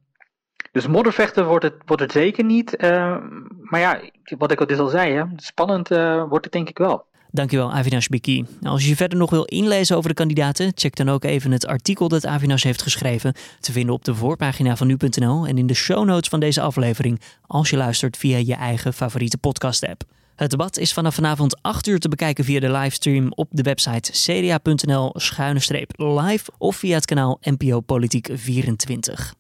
dus 0.73 0.87
moddervechten 0.87 1.47
wordt 1.47 1.65
het, 1.65 1.75
wordt 1.87 2.03
het 2.03 2.13
zeker 2.13 2.45
niet. 2.45 2.83
Uh, 2.83 3.17
maar 3.61 3.81
ja, 3.81 4.01
wat 4.39 4.51
ik 4.51 4.61
al 4.61 4.67
dus 4.67 4.79
al 4.79 4.89
zei, 4.89 5.13
hè, 5.13 5.25
spannend 5.37 5.91
uh, 5.91 6.25
wordt 6.29 6.45
het 6.45 6.53
denk 6.53 6.69
ik 6.69 6.79
wel. 6.79 7.07
Dankjewel, 7.33 7.73
Avinash 7.73 8.07
Biki. 8.07 8.45
Als 8.63 8.87
je 8.87 8.97
verder 8.97 9.19
nog 9.19 9.31
wil 9.31 9.45
inlezen 9.45 9.97
over 9.97 10.09
de 10.09 10.15
kandidaten, 10.15 10.73
check 10.75 10.97
dan 10.97 11.09
ook 11.09 11.25
even 11.25 11.51
het 11.51 11.67
artikel 11.67 12.09
dat 12.09 12.27
Avinash 12.27 12.63
heeft 12.63 12.83
geschreven. 12.83 13.35
Te 13.61 13.73
vinden 13.73 13.95
op 13.95 14.05
de 14.05 14.15
voorpagina 14.15 14.77
van 14.77 14.87
nu.nl 14.87 15.47
en 15.47 15.59
in 15.59 15.67
de 15.67 15.75
show 15.75 16.05
notes 16.05 16.29
van 16.29 16.41
deze 16.41 16.61
aflevering. 16.61 17.21
Als 17.47 17.71
je 17.71 17.77
luistert 17.77 18.17
via 18.17 18.37
je 18.37 18.55
eigen 18.55 18.93
favoriete 18.93 19.39
podcast-app. 19.39 20.03
Het 20.37 20.51
debat 20.51 20.79
is 20.79 20.93
vanaf 20.93 21.15
vanavond 21.15 21.63
8 21.63 21.87
uur 21.87 21.99
te 21.99 22.09
bekijken 22.09 22.45
via 22.45 22.61
de 22.61 22.71
livestream 22.71 23.33
op 23.35 23.49
de 23.51 23.63
website 23.63 24.13
cda.nl-live 24.13 26.51
of 26.59 26.77
via 26.77 26.95
het 26.95 27.05
kanaal 27.05 27.39
NPO 27.41 27.81
Politiek 27.81 28.29
24. 28.33 29.35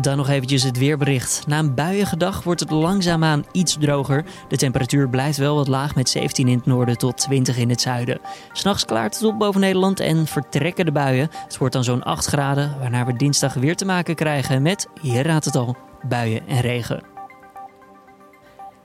Dan 0.00 0.16
nog 0.16 0.28
eventjes 0.28 0.62
het 0.62 0.78
weerbericht. 0.78 1.46
Na 1.46 1.58
een 1.58 1.74
buiige 1.74 2.16
dag 2.16 2.42
wordt 2.42 2.60
het 2.60 2.70
langzaamaan 2.70 3.44
iets 3.52 3.76
droger. 3.80 4.24
De 4.48 4.56
temperatuur 4.56 5.08
blijft 5.08 5.38
wel 5.38 5.54
wat 5.54 5.68
laag 5.68 5.94
met 5.94 6.08
17 6.08 6.48
in 6.48 6.56
het 6.56 6.66
noorden 6.66 6.98
tot 6.98 7.16
20 7.16 7.56
in 7.56 7.70
het 7.70 7.80
zuiden. 7.80 8.20
S'nachts 8.52 8.84
klaart 8.84 9.14
het 9.14 9.24
op 9.24 9.38
boven 9.38 9.60
Nederland 9.60 10.00
en 10.00 10.26
vertrekken 10.26 10.84
de 10.84 10.92
buien. 10.92 11.28
Het 11.44 11.58
wordt 11.58 11.74
dan 11.74 11.84
zo'n 11.84 12.02
8 12.02 12.26
graden, 12.26 12.78
waarna 12.78 13.06
we 13.06 13.16
dinsdag 13.16 13.54
weer 13.54 13.76
te 13.76 13.84
maken 13.84 14.14
krijgen 14.14 14.62
met, 14.62 14.88
je 15.02 15.22
raadt 15.22 15.44
het 15.44 15.56
al, 15.56 15.76
buien 16.08 16.46
en 16.48 16.60
regen. 16.60 17.02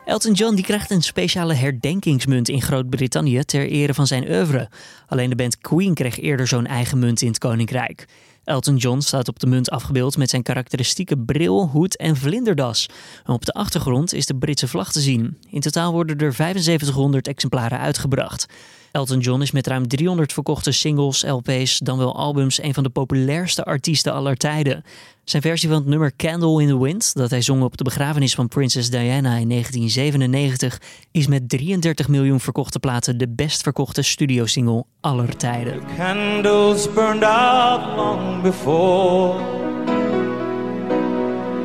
Elton 0.05 0.33
John 0.33 0.55
die 0.55 0.63
krijgt 0.63 0.91
een 0.91 1.01
speciale 1.01 1.53
herdenkingsmunt 1.53 2.49
in 2.49 2.61
Groot-Brittannië 2.61 3.43
ter 3.43 3.67
ere 3.67 3.93
van 3.93 4.07
zijn 4.07 4.29
oeuvre. 4.29 4.69
Alleen 5.07 5.29
de 5.29 5.35
band 5.35 5.57
Queen 5.57 5.93
kreeg 5.93 6.19
eerder 6.19 6.47
zo'n 6.47 6.65
eigen 6.65 6.99
munt 6.99 7.21
in 7.21 7.27
het 7.27 7.37
Koninkrijk. 7.37 8.07
Elton 8.43 8.75
John 8.75 8.99
staat 8.99 9.27
op 9.27 9.39
de 9.39 9.47
munt 9.47 9.69
afgebeeld 9.69 10.17
met 10.17 10.29
zijn 10.29 10.43
karakteristieke 10.43 11.17
bril, 11.17 11.67
hoed 11.67 11.97
en 11.97 12.15
vlinderdas. 12.15 12.89
op 13.25 13.45
de 13.45 13.51
achtergrond 13.51 14.13
is 14.13 14.25
de 14.25 14.35
Britse 14.35 14.67
vlag 14.67 14.91
te 14.91 15.01
zien. 15.01 15.37
In 15.49 15.61
totaal 15.61 15.91
worden 15.91 16.17
er 16.17 16.33
7500 16.33 17.27
exemplaren 17.27 17.79
uitgebracht. 17.79 18.45
Elton 18.91 19.19
John 19.19 19.41
is 19.41 19.51
met 19.51 19.67
ruim 19.67 19.87
300 19.87 20.33
verkochte 20.33 20.71
singles, 20.71 21.23
LP's, 21.23 21.77
dan 21.77 21.97
wel 21.97 22.15
albums 22.15 22.63
een 22.63 22.73
van 22.73 22.83
de 22.83 22.89
populairste 22.89 23.63
artiesten 23.63 24.13
aller 24.13 24.37
tijden. 24.37 24.83
Zijn 25.23 25.41
versie 25.41 25.69
van 25.69 25.77
het 25.77 25.87
nummer 25.87 26.15
Candle 26.15 26.61
in 26.61 26.67
the 26.67 26.79
Wind, 26.79 27.13
dat 27.13 27.29
hij 27.29 27.41
zong 27.41 27.63
op 27.63 27.77
de 27.77 27.83
begrafenis 27.83 28.35
van 28.35 28.47
prinses 28.47 28.89
Diana 28.89 29.35
in 29.35 29.49
1997, 29.49 30.81
is 31.11 31.27
met 31.27 31.49
33 31.49 32.07
miljoen 32.07 32.39
verkochte 32.39 32.79
platen 32.79 33.17
de 33.17 33.27
best 33.27 33.61
verkochte 33.61 34.01
studiosingle 34.01 34.85
aller 34.99 35.37
tijden. 35.37 35.81
candles 35.97 36.93
burned 36.93 37.23
out 37.23 37.95
long 37.95 38.41
before 38.41 39.41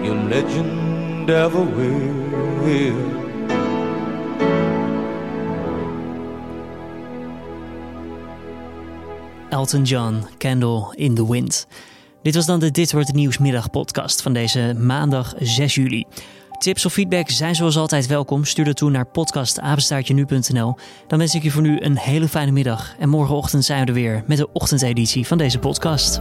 your 0.03 0.29
legend 0.29 1.29
ever 1.29 1.77
will. 1.77 3.24
Elton 9.55 9.83
John, 9.83 10.27
Candle 10.39 10.93
in 10.95 11.15
the 11.15 11.31
Wind. 11.31 11.67
Dit 12.23 12.35
was 12.35 12.47
dan 12.47 12.61
de 12.61 12.71
Dit 12.71 12.93
wordt 12.93 13.07
het 13.07 13.17
nieuwsmiddag 13.17 13.71
podcast 13.71 14.23
van 14.23 14.33
deze 14.33 14.75
maandag 14.79 15.35
6 15.39 15.75
juli. 15.75 16.05
Tips 16.59 16.87
of 16.87 16.93
feedback 16.93 17.31
zijn 17.31 17.55
zoals 17.55 17.77
altijd 17.77 18.07
welkom. 18.07 18.45
Stuur 18.45 18.65
dat 18.65 18.77
toe 18.77 18.91
naar 18.91 19.07
podcastapenstaartje.nu.nl. 19.07 20.77
Dan 21.07 21.19
wens 21.19 21.35
ik 21.35 21.43
je 21.43 21.51
voor 21.51 21.63
nu 21.63 21.81
een 21.81 21.99
hele 21.99 22.29
fijne 22.29 22.53
middag. 22.53 22.95
En 22.99 23.09
morgenochtend 23.09 23.65
zijn 23.65 23.81
we 23.81 23.87
er 23.87 23.93
weer 23.93 24.25
met 24.27 24.39
de 24.39 24.53
ochtendeditie 24.53 25.27
van 25.27 25.39
deze 25.39 25.59
podcast. 25.59 26.21